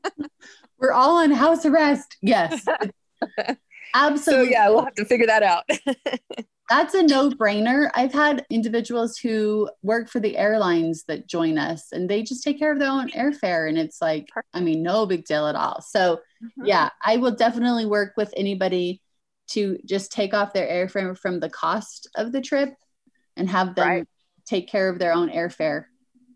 We're 0.78 0.92
all 0.92 1.16
on 1.16 1.32
house 1.32 1.66
arrest. 1.66 2.16
Yes. 2.22 2.64
Absolutely 3.94 4.44
so 4.46 4.50
yeah 4.50 4.68
we'll 4.68 4.84
have 4.84 4.94
to 4.94 5.04
figure 5.04 5.26
that 5.26 5.42
out 5.42 5.64
that's 6.70 6.94
a 6.94 7.02
no 7.02 7.30
brainer. 7.30 7.90
I've 7.94 8.12
had 8.12 8.46
individuals 8.48 9.18
who 9.18 9.68
work 9.82 10.08
for 10.08 10.20
the 10.20 10.38
airlines 10.38 11.02
that 11.08 11.26
join 11.26 11.58
us 11.58 11.90
and 11.90 12.08
they 12.08 12.22
just 12.22 12.44
take 12.44 12.60
care 12.60 12.72
of 12.72 12.78
their 12.78 12.88
own 12.88 13.10
airfare. 13.10 13.68
And 13.68 13.76
it's 13.76 14.00
like, 14.00 14.28
I 14.54 14.60
mean, 14.60 14.80
no 14.80 15.04
big 15.04 15.24
deal 15.24 15.48
at 15.48 15.56
all. 15.56 15.82
So, 15.82 16.20
mm-hmm. 16.42 16.66
yeah, 16.66 16.90
I 17.04 17.16
will 17.16 17.32
definitely 17.32 17.86
work 17.86 18.12
with 18.16 18.32
anybody 18.36 19.02
to 19.48 19.78
just 19.84 20.12
take 20.12 20.32
off 20.32 20.52
their 20.52 20.68
airfare 20.68 21.18
from 21.18 21.40
the 21.40 21.50
cost 21.50 22.08
of 22.14 22.30
the 22.30 22.40
trip 22.40 22.72
and 23.36 23.50
have 23.50 23.74
them 23.74 23.88
right. 23.88 24.08
take 24.46 24.68
care 24.68 24.88
of 24.88 25.00
their 25.00 25.12
own 25.12 25.28
airfare. 25.28 25.86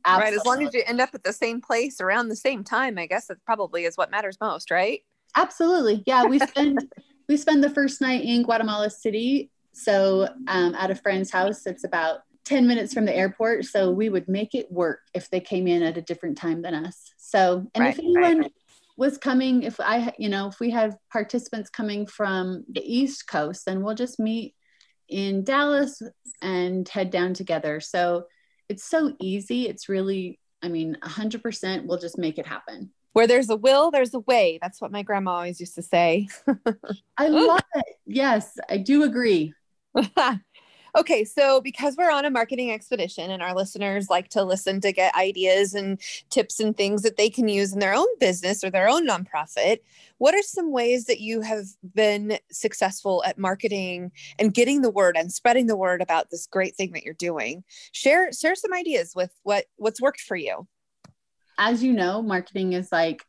Absolutely. 0.04 0.30
Right. 0.32 0.40
As 0.40 0.44
long 0.44 0.66
as 0.66 0.74
you 0.74 0.82
end 0.84 1.00
up 1.00 1.14
at 1.14 1.22
the 1.22 1.32
same 1.32 1.60
place 1.60 2.00
around 2.00 2.28
the 2.28 2.36
same 2.36 2.64
time, 2.64 2.98
I 2.98 3.06
guess 3.06 3.28
that 3.28 3.38
probably 3.46 3.84
is 3.84 3.96
what 3.96 4.10
matters 4.10 4.36
most, 4.40 4.72
right? 4.72 5.00
Absolutely. 5.36 6.02
Yeah. 6.06 6.24
We 6.24 6.40
spend. 6.40 6.92
we 7.28 7.36
spend 7.36 7.64
the 7.64 7.70
first 7.70 8.00
night 8.00 8.22
in 8.22 8.42
Guatemala 8.42 8.90
City 8.90 9.50
so 9.74 10.28
um, 10.46 10.74
at 10.76 10.90
a 10.90 10.94
friend's 10.94 11.30
house, 11.30 11.66
it's 11.66 11.84
about 11.84 12.20
10 12.44 12.66
minutes 12.66 12.94
from 12.94 13.04
the 13.04 13.14
airport. 13.14 13.64
So 13.64 13.90
we 13.90 14.08
would 14.08 14.28
make 14.28 14.54
it 14.54 14.70
work 14.70 15.00
if 15.14 15.28
they 15.30 15.40
came 15.40 15.66
in 15.66 15.82
at 15.82 15.98
a 15.98 16.02
different 16.02 16.38
time 16.38 16.62
than 16.62 16.74
us. 16.74 17.12
So, 17.16 17.66
and 17.74 17.84
right, 17.84 17.92
if 17.92 17.98
anyone 17.98 18.38
right. 18.40 18.52
was 18.96 19.18
coming, 19.18 19.62
if 19.62 19.80
I, 19.80 20.12
you 20.18 20.28
know, 20.28 20.48
if 20.48 20.60
we 20.60 20.70
have 20.70 20.96
participants 21.10 21.70
coming 21.70 22.06
from 22.06 22.64
the 22.70 22.82
East 22.82 23.26
Coast, 23.26 23.64
then 23.66 23.82
we'll 23.82 23.94
just 23.94 24.20
meet 24.20 24.54
in 25.08 25.42
Dallas 25.42 26.00
and 26.40 26.88
head 26.88 27.10
down 27.10 27.34
together. 27.34 27.80
So 27.80 28.26
it's 28.68 28.84
so 28.84 29.14
easy. 29.20 29.68
It's 29.68 29.88
really, 29.88 30.38
I 30.62 30.68
mean, 30.68 30.96
100% 31.02 31.86
we'll 31.86 31.98
just 31.98 32.18
make 32.18 32.38
it 32.38 32.46
happen. 32.46 32.90
Where 33.12 33.26
there's 33.26 33.48
a 33.48 33.56
will, 33.56 33.90
there's 33.90 34.14
a 34.14 34.20
way. 34.20 34.58
That's 34.60 34.80
what 34.80 34.90
my 34.90 35.02
grandma 35.02 35.34
always 35.34 35.60
used 35.60 35.76
to 35.76 35.82
say. 35.82 36.28
I 37.16 37.28
love 37.28 37.60
it. 37.76 37.86
Yes, 38.06 38.58
I 38.68 38.78
do 38.78 39.04
agree. 39.04 39.54
Okay, 40.96 41.24
so 41.24 41.60
because 41.60 41.96
we're 41.96 42.10
on 42.10 42.24
a 42.24 42.30
marketing 42.30 42.70
expedition 42.70 43.32
and 43.32 43.42
our 43.42 43.52
listeners 43.52 44.08
like 44.08 44.28
to 44.28 44.44
listen 44.44 44.80
to 44.82 44.92
get 44.92 45.12
ideas 45.16 45.74
and 45.74 46.00
tips 46.30 46.60
and 46.60 46.76
things 46.76 47.02
that 47.02 47.16
they 47.16 47.28
can 47.28 47.48
use 47.48 47.72
in 47.72 47.80
their 47.80 47.94
own 47.94 48.06
business 48.20 48.62
or 48.62 48.70
their 48.70 48.88
own 48.88 49.04
nonprofit, 49.04 49.78
what 50.18 50.36
are 50.36 50.42
some 50.42 50.70
ways 50.70 51.06
that 51.06 51.18
you 51.18 51.40
have 51.40 51.64
been 51.96 52.38
successful 52.52 53.24
at 53.26 53.38
marketing 53.38 54.12
and 54.38 54.54
getting 54.54 54.82
the 54.82 54.90
word 54.90 55.16
and 55.16 55.32
spreading 55.32 55.66
the 55.66 55.76
word 55.76 56.00
about 56.00 56.30
this 56.30 56.46
great 56.46 56.76
thing 56.76 56.92
that 56.92 57.02
you're 57.02 57.14
doing? 57.14 57.64
Share 57.90 58.30
share 58.32 58.54
some 58.54 58.72
ideas 58.72 59.14
with 59.16 59.32
what 59.42 59.64
what's 59.74 60.00
worked 60.00 60.20
for 60.20 60.36
you. 60.36 60.68
As 61.58 61.82
you 61.82 61.92
know, 61.92 62.22
marketing 62.22 62.72
is 62.72 62.92
like 62.92 63.24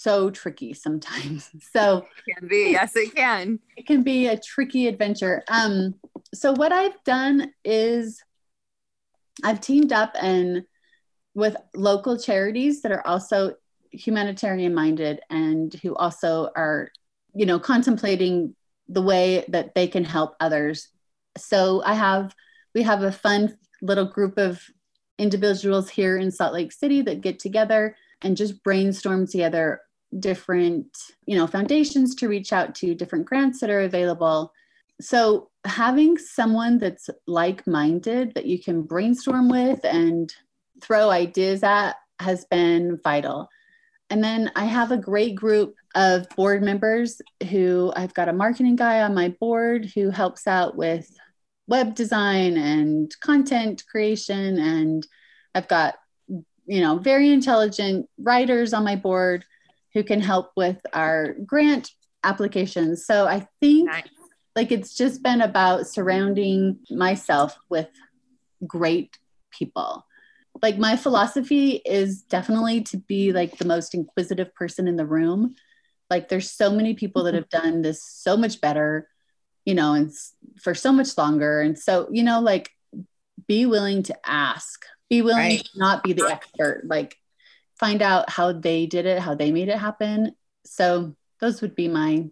so 0.00 0.30
tricky 0.30 0.72
sometimes. 0.72 1.50
So 1.72 2.06
it 2.26 2.34
can 2.38 2.48
be, 2.48 2.70
yes, 2.72 2.96
it 2.96 3.14
can. 3.14 3.60
It 3.76 3.86
can 3.86 4.02
be 4.02 4.26
a 4.26 4.38
tricky 4.38 4.88
adventure. 4.88 5.44
Um, 5.48 5.94
so 6.34 6.52
what 6.52 6.72
I've 6.72 7.02
done 7.04 7.52
is 7.64 8.22
I've 9.44 9.60
teamed 9.60 9.92
up 9.92 10.16
and 10.20 10.64
with 11.34 11.56
local 11.74 12.18
charities 12.18 12.82
that 12.82 12.92
are 12.92 13.06
also 13.06 13.54
humanitarian 13.92 14.74
minded 14.74 15.20
and 15.30 15.72
who 15.82 15.94
also 15.94 16.50
are, 16.56 16.90
you 17.34 17.46
know, 17.46 17.58
contemplating 17.58 18.56
the 18.88 19.02
way 19.02 19.44
that 19.48 19.74
they 19.74 19.86
can 19.86 20.04
help 20.04 20.34
others. 20.40 20.88
So 21.36 21.82
I 21.84 21.94
have 21.94 22.34
we 22.74 22.82
have 22.82 23.02
a 23.02 23.12
fun 23.12 23.56
little 23.82 24.06
group 24.06 24.38
of 24.38 24.60
individuals 25.18 25.88
here 25.88 26.16
in 26.16 26.30
Salt 26.30 26.54
Lake 26.54 26.72
City 26.72 27.02
that 27.02 27.20
get 27.20 27.38
together 27.38 27.96
and 28.22 28.36
just 28.36 28.62
brainstorm 28.64 29.26
together 29.26 29.80
different 30.18 30.96
you 31.26 31.36
know 31.36 31.46
foundations 31.46 32.14
to 32.16 32.28
reach 32.28 32.52
out 32.52 32.74
to 32.74 32.94
different 32.94 33.26
grants 33.26 33.60
that 33.60 33.70
are 33.70 33.82
available. 33.82 34.52
So 35.00 35.50
having 35.64 36.18
someone 36.18 36.78
that's 36.78 37.08
like-minded 37.26 38.34
that 38.34 38.46
you 38.46 38.60
can 38.62 38.82
brainstorm 38.82 39.48
with 39.48 39.80
and 39.84 40.32
throw 40.82 41.10
ideas 41.10 41.62
at 41.62 41.96
has 42.18 42.44
been 42.46 42.98
vital. 43.02 43.48
And 44.10 44.24
then 44.24 44.50
i 44.56 44.64
have 44.64 44.90
a 44.90 44.96
great 44.96 45.36
group 45.36 45.74
of 45.94 46.28
board 46.30 46.62
members 46.62 47.20
who 47.48 47.92
i've 47.96 48.14
got 48.14 48.28
a 48.28 48.32
marketing 48.32 48.76
guy 48.76 49.02
on 49.02 49.14
my 49.14 49.28
board 49.40 49.90
who 49.94 50.10
helps 50.10 50.46
out 50.46 50.76
with 50.76 51.08
web 51.68 51.94
design 51.94 52.56
and 52.56 53.14
content 53.20 53.84
creation. 53.88 54.58
And 54.58 55.06
i've 55.54 55.68
got 55.68 55.94
you 56.66 56.80
know 56.80 56.98
very 56.98 57.30
intelligent 57.30 58.08
writers 58.18 58.72
on 58.72 58.84
my 58.84 58.96
board 58.96 59.44
who 59.94 60.04
can 60.04 60.20
help 60.20 60.52
with 60.56 60.80
our 60.92 61.34
grant 61.46 61.90
applications. 62.24 63.04
So 63.04 63.26
I 63.26 63.46
think 63.60 63.86
nice. 63.86 64.08
like 64.54 64.72
it's 64.72 64.94
just 64.94 65.22
been 65.22 65.40
about 65.40 65.86
surrounding 65.86 66.78
myself 66.90 67.56
with 67.68 67.88
great 68.66 69.18
people. 69.50 70.06
Like 70.62 70.78
my 70.78 70.96
philosophy 70.96 71.80
is 71.84 72.22
definitely 72.22 72.82
to 72.82 72.98
be 72.98 73.32
like 73.32 73.56
the 73.56 73.64
most 73.64 73.94
inquisitive 73.94 74.54
person 74.54 74.88
in 74.88 74.96
the 74.96 75.06
room. 75.06 75.54
Like 76.08 76.28
there's 76.28 76.50
so 76.50 76.70
many 76.70 76.94
people 76.94 77.24
that 77.24 77.34
mm-hmm. 77.34 77.56
have 77.56 77.64
done 77.64 77.82
this 77.82 78.02
so 78.02 78.36
much 78.36 78.60
better, 78.60 79.08
you 79.64 79.74
know, 79.74 79.94
and 79.94 80.12
for 80.60 80.74
so 80.74 80.92
much 80.92 81.16
longer. 81.16 81.60
And 81.60 81.78
so, 81.78 82.08
you 82.10 82.22
know, 82.22 82.40
like 82.40 82.70
be 83.46 83.64
willing 83.64 84.02
to 84.04 84.16
ask, 84.24 84.84
be 85.08 85.22
willing 85.22 85.56
right. 85.56 85.64
to 85.64 85.78
not 85.78 86.02
be 86.02 86.12
the 86.12 86.26
expert. 86.26 86.82
Like 86.84 87.16
find 87.80 88.02
out 88.02 88.28
how 88.28 88.52
they 88.52 88.84
did 88.84 89.06
it, 89.06 89.18
how 89.18 89.34
they 89.34 89.50
made 89.50 89.68
it 89.68 89.78
happen. 89.78 90.36
So 90.66 91.16
those 91.40 91.62
would 91.62 91.74
be 91.74 91.88
my 91.88 92.26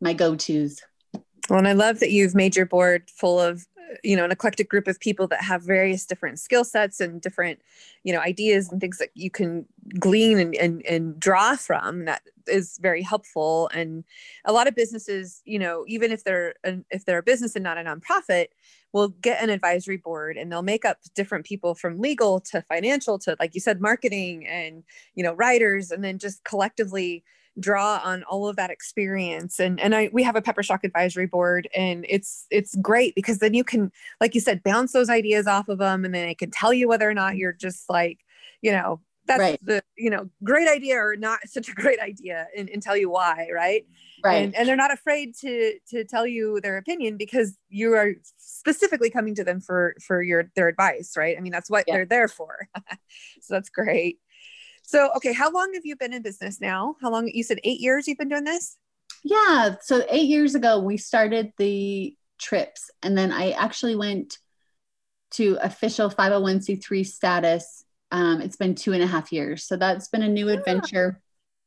my 0.00 0.12
go-tos. 0.12 0.80
Well, 1.50 1.58
and 1.58 1.68
I 1.68 1.72
love 1.72 1.98
that 2.00 2.10
you've 2.10 2.34
made 2.34 2.56
your 2.56 2.66
board 2.66 3.10
full 3.10 3.40
of 3.40 3.66
you 4.02 4.16
know 4.16 4.24
an 4.24 4.30
eclectic 4.30 4.68
group 4.68 4.88
of 4.88 4.98
people 5.00 5.26
that 5.28 5.42
have 5.42 5.62
various 5.62 6.06
different 6.06 6.38
skill 6.38 6.64
sets 6.64 7.00
and 7.00 7.20
different 7.20 7.60
you 8.02 8.12
know 8.12 8.20
ideas 8.20 8.70
and 8.70 8.80
things 8.80 8.98
that 8.98 9.10
you 9.14 9.30
can 9.30 9.66
glean 9.98 10.38
and, 10.38 10.54
and, 10.56 10.84
and 10.86 11.20
draw 11.20 11.56
from 11.56 12.04
that 12.04 12.22
is 12.46 12.78
very 12.80 13.02
helpful. 13.02 13.70
And 13.72 14.04
a 14.44 14.52
lot 14.52 14.66
of 14.66 14.74
businesses 14.74 15.42
you 15.44 15.58
know 15.58 15.84
even 15.86 16.12
if 16.12 16.24
they're 16.24 16.54
an, 16.64 16.84
if 16.90 17.04
they're 17.04 17.18
a 17.18 17.22
business 17.22 17.54
and 17.54 17.62
not 17.62 17.78
a 17.78 17.82
nonprofit 17.82 18.46
will 18.92 19.08
get 19.08 19.42
an 19.42 19.50
advisory 19.50 19.96
board 19.96 20.36
and 20.36 20.50
they'll 20.50 20.62
make 20.62 20.84
up 20.84 20.98
different 21.14 21.44
people 21.44 21.74
from 21.74 21.98
legal 21.98 22.40
to 22.40 22.62
financial 22.62 23.18
to 23.18 23.36
like 23.40 23.54
you 23.54 23.60
said 23.60 23.80
marketing 23.80 24.46
and 24.46 24.84
you 25.14 25.22
know 25.22 25.34
writers 25.34 25.90
and 25.90 26.04
then 26.04 26.18
just 26.18 26.44
collectively 26.44 27.24
draw 27.58 28.00
on 28.02 28.22
all 28.24 28.48
of 28.48 28.56
that 28.56 28.70
experience. 28.70 29.60
And 29.60 29.80
and 29.80 29.94
I 29.94 30.10
we 30.12 30.22
have 30.22 30.36
a 30.36 30.42
pepper 30.42 30.62
shock 30.62 30.84
advisory 30.84 31.26
board 31.26 31.68
and 31.74 32.04
it's 32.08 32.46
it's 32.50 32.74
great 32.76 33.14
because 33.14 33.38
then 33.38 33.54
you 33.54 33.64
can 33.64 33.92
like 34.20 34.34
you 34.34 34.40
said 34.40 34.62
bounce 34.62 34.92
those 34.92 35.10
ideas 35.10 35.46
off 35.46 35.68
of 35.68 35.78
them 35.78 36.04
and 36.04 36.14
then 36.14 36.26
they 36.26 36.34
can 36.34 36.50
tell 36.50 36.72
you 36.72 36.88
whether 36.88 37.08
or 37.08 37.14
not 37.14 37.36
you're 37.36 37.52
just 37.52 37.88
like 37.88 38.20
you 38.62 38.72
know 38.72 39.00
that's 39.26 39.40
right. 39.40 39.58
the 39.62 39.82
you 39.96 40.10
know 40.10 40.28
great 40.42 40.68
idea 40.68 40.96
or 40.96 41.16
not 41.16 41.40
such 41.46 41.68
a 41.68 41.72
great 41.74 42.00
idea 42.00 42.46
and, 42.56 42.68
and 42.68 42.82
tell 42.82 42.96
you 42.96 43.10
why 43.10 43.48
right? 43.52 43.86
Right. 44.22 44.44
And, 44.44 44.54
and 44.54 44.68
they're 44.68 44.76
not 44.76 44.92
afraid 44.92 45.34
to 45.40 45.78
to 45.90 46.04
tell 46.04 46.26
you 46.26 46.60
their 46.60 46.76
opinion 46.76 47.16
because 47.16 47.56
you 47.68 47.94
are 47.94 48.14
specifically 48.36 49.10
coming 49.10 49.34
to 49.36 49.44
them 49.44 49.60
for 49.60 49.94
for 50.04 50.22
your 50.22 50.50
their 50.56 50.68
advice 50.68 51.16
right? 51.16 51.36
I 51.36 51.40
mean 51.40 51.52
that's 51.52 51.70
what 51.70 51.84
yeah. 51.86 51.94
they're 51.94 52.06
there 52.06 52.28
for. 52.28 52.68
So 53.40 53.54
that's 53.54 53.68
great 53.68 54.18
so, 54.86 55.10
okay, 55.16 55.32
how 55.32 55.50
long 55.50 55.72
have 55.74 55.84
you 55.84 55.96
been 55.96 56.12
in 56.12 56.22
business 56.22 56.60
now? 56.60 56.96
How 57.00 57.10
long? 57.10 57.28
You 57.32 57.42
said 57.42 57.58
eight 57.64 57.80
years 57.80 58.06
you've 58.06 58.18
been 58.18 58.28
doing 58.28 58.44
this? 58.44 58.76
Yeah. 59.22 59.76
So, 59.80 60.04
eight 60.10 60.28
years 60.28 60.54
ago, 60.54 60.78
we 60.78 60.98
started 60.98 61.52
the 61.56 62.14
trips, 62.38 62.90
and 63.02 63.16
then 63.16 63.32
I 63.32 63.52
actually 63.52 63.96
went 63.96 64.38
to 65.32 65.58
official 65.62 66.10
501c3 66.10 67.06
status. 67.06 67.84
Um, 68.12 68.40
it's 68.40 68.56
been 68.56 68.74
two 68.74 68.92
and 68.92 69.02
a 69.02 69.06
half 69.06 69.32
years. 69.32 69.64
So, 69.64 69.76
that's 69.76 70.08
been 70.08 70.22
a 70.22 70.28
new 70.28 70.50
ah. 70.50 70.52
adventure. 70.52 71.20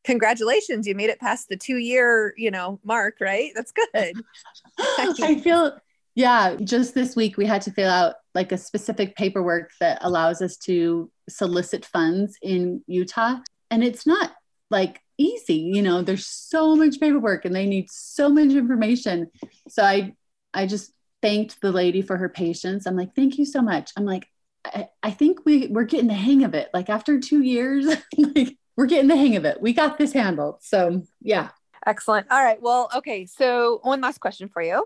Congratulations. 0.03 0.87
You 0.87 0.95
made 0.95 1.09
it 1.09 1.19
past 1.19 1.49
the 1.49 1.57
two 1.57 1.77
year, 1.77 2.33
you 2.37 2.51
know, 2.51 2.79
mark, 2.85 3.15
right? 3.19 3.51
That's 3.55 3.73
good. 3.73 4.13
I 4.79 5.41
feel 5.43 5.77
yeah, 6.17 6.55
just 6.63 6.95
this 6.95 7.15
week 7.15 7.37
we 7.37 7.45
had 7.45 7.61
to 7.61 7.71
fill 7.71 7.91
out 7.91 8.15
like 8.33 8.51
a 8.51 8.57
specific 8.57 9.15
paperwork 9.15 9.69
that 9.79 9.99
allows 10.01 10.41
us 10.41 10.57
to 10.57 11.11
solicit 11.29 11.85
funds 11.85 12.37
in 12.41 12.83
Utah. 12.87 13.37
And 13.69 13.83
it's 13.83 14.05
not 14.05 14.33
like 14.69 15.01
easy, 15.17 15.55
you 15.55 15.81
know, 15.81 16.01
there's 16.01 16.27
so 16.27 16.75
much 16.75 16.99
paperwork 16.99 17.45
and 17.45 17.55
they 17.55 17.65
need 17.65 17.89
so 17.89 18.29
much 18.29 18.51
information. 18.51 19.31
So 19.69 19.83
I 19.83 20.13
I 20.53 20.65
just 20.65 20.91
thanked 21.21 21.61
the 21.61 21.71
lady 21.71 22.01
for 22.01 22.17
her 22.17 22.29
patience. 22.29 22.85
I'm 22.85 22.95
like, 22.95 23.15
thank 23.15 23.37
you 23.37 23.45
so 23.45 23.61
much. 23.61 23.91
I'm 23.97 24.05
like, 24.05 24.27
I, 24.65 24.89
I 25.03 25.11
think 25.11 25.45
we 25.45 25.67
we're 25.67 25.83
getting 25.83 26.07
the 26.07 26.13
hang 26.13 26.43
of 26.43 26.53
it. 26.53 26.69
Like 26.73 26.89
after 26.89 27.19
two 27.19 27.41
years, 27.41 27.85
like 28.17 28.57
we're 28.75 28.85
getting 28.85 29.07
the 29.07 29.15
hang 29.15 29.35
of 29.35 29.45
it. 29.45 29.61
We 29.61 29.73
got 29.73 29.97
this 29.97 30.13
handled. 30.13 30.57
So 30.61 31.03
yeah. 31.21 31.49
Excellent. 31.85 32.27
All 32.29 32.43
right. 32.43 32.61
Well, 32.61 32.89
okay. 32.95 33.25
So 33.25 33.79
one 33.83 34.01
last 34.01 34.19
question 34.19 34.49
for 34.49 34.61
you 34.61 34.85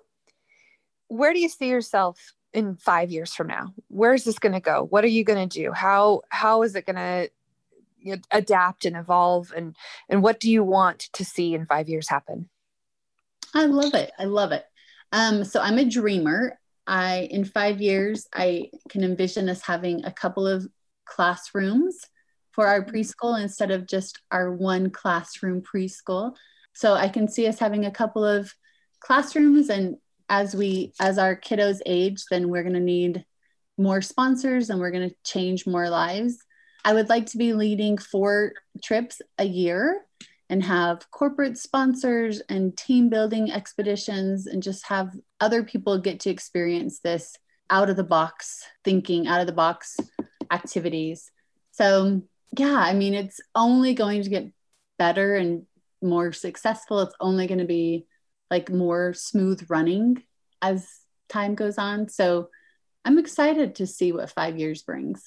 where 1.12 1.34
do 1.34 1.42
you 1.42 1.50
see 1.50 1.68
yourself 1.68 2.18
in 2.54 2.76
five 2.76 3.12
years 3.12 3.34
from 3.34 3.48
now? 3.48 3.74
Where 3.88 4.14
is 4.14 4.24
this 4.24 4.40
going 4.40 4.54
to 4.54 4.60
go? 4.60 4.86
What 4.90 5.04
are 5.04 5.10
you 5.10 5.24
going 5.24 5.48
to 5.48 5.60
do? 5.60 5.72
How 5.72 6.22
how 6.30 6.64
is 6.64 6.76
it 6.76 6.86
going 6.86 6.96
to 6.96 7.30
you 8.00 8.16
know, 8.16 8.22
adapt 8.32 8.86
and 8.86 8.96
evolve? 8.96 9.54
And 9.56 9.76
and 10.10 10.22
what 10.22 10.40
do 10.40 10.50
you 10.50 10.64
want 10.64 11.10
to 11.14 11.26
see 11.26 11.54
in 11.54 11.66
five 11.66 11.90
years 11.90 12.10
happen? 12.10 12.50
I 13.54 13.66
love 13.66 13.94
it. 13.94 14.12
I 14.18 14.26
love 14.26 14.52
it. 14.52 14.66
Um, 15.12 15.44
so 15.44 15.60
i'm 15.62 15.78
a 15.78 15.86
dreamer. 15.86 16.58
I 16.88 17.28
in 17.30 17.46
five 17.46 17.80
years 17.80 18.28
i 18.34 18.70
can 18.90 19.04
envision 19.04 19.50
us 19.50 19.62
having 19.62 20.04
a 20.04 20.12
couple 20.12 20.48
of 20.48 20.68
classrooms 21.06 22.00
for 22.52 22.68
our 22.68 22.82
mm-hmm. 22.84 22.96
preschool 22.96 23.42
instead 23.42 23.72
of 23.72 23.88
just 23.88 24.20
our 24.32 24.52
one 24.54 24.90
classroom 24.90 25.62
preschool. 25.62 26.36
So 26.74 26.94
i 26.94 27.08
can 27.08 27.28
see 27.28 27.48
us 27.48 27.60
having 27.60 27.86
a 27.86 27.92
couple 27.92 28.26
of 28.26 28.54
classrooms 29.00 29.70
and 29.70 29.98
as 30.32 30.56
we 30.56 30.94
as 31.00 31.20
our 31.20 31.36
kiddos 31.36 31.80
age 31.86 32.24
then 32.32 32.50
we're 32.50 32.64
going 32.64 32.74
to 32.74 32.80
need 32.80 33.24
more 33.78 34.02
sponsors 34.02 34.70
and 34.70 34.80
we're 34.80 34.92
going 34.92 35.10
to 35.10 35.16
change 35.24 35.68
more 35.68 35.90
lives 35.90 36.40
i 36.86 36.94
would 36.94 37.10
like 37.10 37.28
to 37.28 37.38
be 37.38 37.54
leading 37.54 37.98
four 37.98 38.54
trips 38.84 39.22
a 39.38 39.46
year 39.46 40.02
and 40.52 40.64
have 40.64 41.10
corporate 41.12 41.58
sponsors 41.58 42.42
and 42.50 42.76
team 42.76 43.10
building 43.10 43.50
expeditions 43.52 44.48
and 44.48 44.62
just 44.62 44.86
have 44.88 45.16
other 45.40 45.64
people 45.64 45.98
get 45.98 46.20
to 46.20 46.30
experience 46.30 47.00
this 47.00 47.38
out 47.70 47.90
of 47.90 47.96
the 47.96 48.04
box 48.04 48.66
thinking, 48.84 49.28
out 49.28 49.40
of 49.40 49.48
the 49.48 49.54
box 49.54 49.96
activities. 50.52 51.32
So, 51.72 52.22
yeah, 52.58 52.76
I 52.76 52.94
mean, 52.94 53.14
it's 53.14 53.40
only 53.56 53.94
going 53.94 54.24
to 54.24 54.30
get 54.30 54.52
better 55.00 55.38
and 55.38 55.66
more 56.02 56.34
successful. 56.34 57.00
It's 57.00 57.16
only 57.22 57.48
going 57.48 57.60
to 57.60 57.66
be 57.66 58.06
like 58.52 58.70
more 58.70 59.14
smooth 59.14 59.66
running 59.70 60.22
as 60.62 60.88
time 61.30 61.56
goes 61.56 61.80
on. 61.80 62.10
So, 62.10 62.50
I'm 63.04 63.18
excited 63.18 63.76
to 63.76 63.88
see 63.88 64.12
what 64.12 64.30
five 64.30 64.60
years 64.60 64.84
brings. 64.84 65.24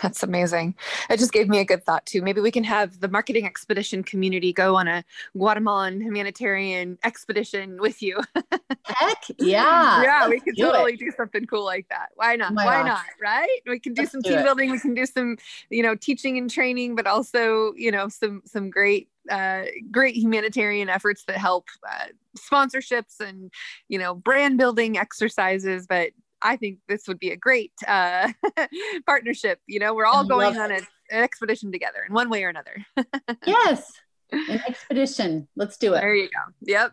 That's 0.00 0.22
amazing. 0.22 0.76
It 1.08 1.18
just 1.18 1.32
gave 1.32 1.48
me 1.48 1.58
a 1.58 1.64
good 1.64 1.84
thought 1.84 2.06
too. 2.06 2.22
Maybe 2.22 2.40
we 2.40 2.52
can 2.52 2.62
have 2.62 3.00
the 3.00 3.08
marketing 3.08 3.44
expedition 3.44 4.04
community 4.04 4.52
go 4.52 4.76
on 4.76 4.86
a 4.86 5.04
Guatemalan 5.36 6.00
humanitarian 6.00 6.96
expedition 7.02 7.80
with 7.80 8.00
you. 8.00 8.20
Heck 8.84 9.24
yeah. 9.38 10.02
yeah, 10.02 10.28
we 10.28 10.38
can 10.38 10.54
do 10.54 10.62
totally 10.62 10.94
it. 10.94 11.00
do 11.00 11.10
something 11.16 11.44
cool 11.46 11.64
like 11.64 11.88
that. 11.88 12.10
Why 12.14 12.36
not? 12.36 12.54
Why 12.54 12.82
gosh. 12.82 12.86
not? 12.86 13.04
Right? 13.20 13.58
We 13.66 13.80
can 13.80 13.94
do 13.94 14.02
let's 14.02 14.12
some 14.12 14.20
do 14.20 14.30
team 14.30 14.38
it. 14.38 14.44
building. 14.44 14.70
We 14.70 14.78
can 14.78 14.94
do 14.94 15.06
some, 15.06 15.36
you 15.70 15.82
know, 15.82 15.96
teaching 15.96 16.38
and 16.38 16.48
training, 16.48 16.94
but 16.94 17.06
also, 17.08 17.74
you 17.74 17.90
know, 17.90 18.08
some 18.08 18.42
some 18.44 18.70
great 18.70 19.08
uh, 19.30 19.64
great 19.90 20.16
humanitarian 20.16 20.88
efforts 20.88 21.24
that 21.26 21.36
help 21.38 21.66
uh, 21.88 22.06
sponsorships 22.38 23.20
and 23.20 23.50
you 23.88 23.98
know 23.98 24.14
brand 24.14 24.58
building 24.58 24.98
exercises 24.98 25.86
but 25.86 26.10
I 26.42 26.56
think 26.56 26.78
this 26.88 27.06
would 27.08 27.18
be 27.18 27.30
a 27.30 27.36
great 27.36 27.72
uh, 27.86 28.32
partnership. 29.06 29.60
You 29.66 29.78
know, 29.78 29.94
we're 29.94 30.06
all 30.06 30.24
going 30.24 30.58
on 30.58 30.70
a, 30.70 30.76
an 30.76 31.22
expedition 31.22 31.72
together 31.72 32.04
in 32.06 32.14
one 32.14 32.30
way 32.30 32.44
or 32.44 32.48
another. 32.48 32.84
yes. 33.46 33.92
An 34.32 34.62
expedition. 34.66 35.48
Let's 35.56 35.76
do 35.76 35.94
it. 35.94 36.00
There 36.00 36.14
you 36.14 36.28
go. 36.28 36.52
Yep. 36.62 36.92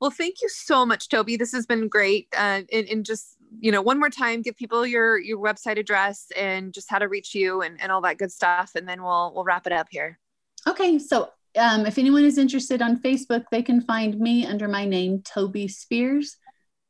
Well, 0.00 0.10
thank 0.10 0.42
you 0.42 0.48
so 0.48 0.84
much, 0.84 1.08
Tobie. 1.08 1.38
This 1.38 1.52
has 1.52 1.66
been 1.66 1.88
great. 1.88 2.28
Uh, 2.36 2.62
and, 2.70 2.88
and 2.88 3.04
just, 3.06 3.36
you 3.58 3.72
know, 3.72 3.80
one 3.80 3.98
more 3.98 4.10
time, 4.10 4.42
give 4.42 4.56
people 4.56 4.86
your, 4.86 5.18
your 5.18 5.38
website 5.38 5.78
address 5.78 6.26
and 6.36 6.74
just 6.74 6.90
how 6.90 6.98
to 6.98 7.08
reach 7.08 7.34
you 7.34 7.62
and, 7.62 7.80
and 7.80 7.90
all 7.90 8.02
that 8.02 8.18
good 8.18 8.30
stuff. 8.30 8.72
And 8.74 8.86
then 8.86 9.02
we'll, 9.02 9.32
we'll 9.34 9.44
wrap 9.44 9.66
it 9.66 9.72
up 9.72 9.88
here. 9.90 10.18
Okay. 10.66 10.98
So 10.98 11.30
um, 11.56 11.86
if 11.86 11.98
anyone 11.98 12.24
is 12.24 12.38
interested 12.38 12.82
on 12.82 13.00
Facebook, 13.00 13.44
they 13.50 13.62
can 13.62 13.80
find 13.80 14.18
me 14.18 14.46
under 14.46 14.68
my 14.68 14.84
name, 14.84 15.20
Tobie 15.20 15.70
Spears, 15.70 16.36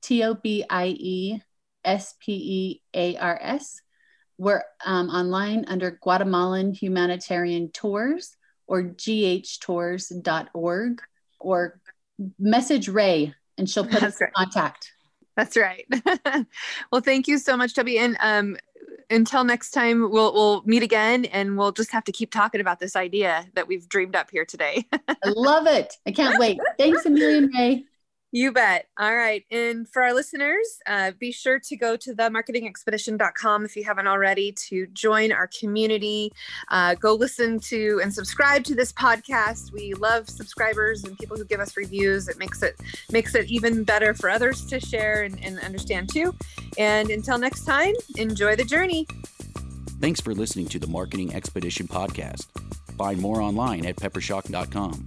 T 0.03 0.22
O 0.24 0.35
B 0.35 0.64
I 0.68 0.88
E 0.88 1.40
S 1.85 2.14
P 2.20 2.33
E 2.33 2.83
A 2.94 3.16
R 3.16 3.38
S. 3.40 3.81
We're 4.37 4.62
um, 4.85 5.11
online 5.11 5.64
under 5.68 5.92
Guatemalan 6.03 6.74
Humanitarian 6.74 7.70
Tours 7.70 8.37
or 8.66 8.83
ghtours.org 8.83 10.03
or 11.38 11.81
message 12.38 12.88
Rae 12.88 13.35
and 13.59 13.68
she'll 13.68 13.85
put 13.85 14.00
That's 14.00 14.16
us 14.16 14.20
right. 14.20 14.29
in 14.29 14.35
contact. 14.35 14.92
That's 15.37 15.57
right. 15.57 15.87
well, 16.92 17.00
thank 17.00 17.27
you 17.27 17.38
so 17.38 17.57
much, 17.57 17.74
Tobie. 17.74 17.98
And 17.98 18.16
um, 18.20 18.57
until 19.11 19.45
next 19.45 19.71
time, 19.71 20.11
we'll 20.11 20.33
we'll 20.33 20.62
meet 20.64 20.83
again, 20.83 21.25
and 21.27 21.57
we'll 21.57 21.73
just 21.73 21.90
have 21.93 22.05
to 22.05 22.12
keep 22.12 22.31
talking 22.31 22.61
about 22.61 22.81
this 22.81 22.97
idea 22.97 23.47
that 23.55 23.69
we've 23.69 23.88
dreamed 23.88 24.17
up 24.17 24.31
here 24.31 24.45
today. 24.45 24.87
I 24.93 25.14
love 25.25 25.67
it. 25.67 25.97
I 26.07 26.12
can't 26.12 26.38
wait. 26.38 26.59
Thanks 26.79 27.07
a 27.07 27.11
million, 27.11 27.51
Rae. 27.55 27.85
You 28.35 28.51
bet. 28.51 28.88
All 28.99 29.14
right. 29.14 29.44
And 29.53 29.88
for 29.88 30.03
our 30.03 30.12
listeners, 30.12 30.81
uh, 30.88 31.12
be 31.20 31.31
sure 31.31 31.61
to 31.61 31.77
go 31.77 31.97
to 31.99 32.12
themarketingexpedition.com 32.12 33.64
if 33.64 33.77
you 33.77 33.85
haven't 33.85 34.09
already 34.09 34.51
to 34.51 34.88
join 34.88 35.31
our 35.31 35.49
community. 35.57 36.33
Uh, 36.66 36.97
go 36.97 37.14
listen 37.14 37.61
to 37.61 38.01
and 38.03 38.12
subscribe 38.12 38.64
to 38.64 38.75
this 38.75 38.92
podcast. 38.92 39.70
We 39.70 39.94
love 39.94 40.29
subscribers 40.29 41.05
and 41.05 41.16
people 41.16 41.37
who 41.37 41.44
give 41.44 41.61
us 41.61 41.77
reviews. 41.77 42.27
It 42.27 42.37
makes 42.37 42.61
it 42.64 42.75
makes 43.12 43.37
it 43.37 43.49
even 43.49 43.85
better 43.85 44.14
for 44.14 44.29
others 44.29 44.66
to 44.66 44.81
share 44.81 45.23
and, 45.23 45.38
and 45.44 45.61
understand 45.61 46.12
too. 46.12 46.35
And 46.77 47.11
until 47.11 47.38
next 47.38 47.64
time, 47.64 47.94
enjoy 48.16 48.57
the 48.57 48.64
journey. 48.64 49.07
Thanks 50.01 50.20
for 50.20 50.35
listening 50.35 50.66
to 50.70 50.81
the 50.81 50.88
Marketing 50.88 51.33
Expedition 51.33 51.87
podcast. 51.87 52.47
Find 52.99 53.20
more 53.20 53.40
online 53.40 53.87
at 53.87 53.94
peppershock.com. 53.94 55.07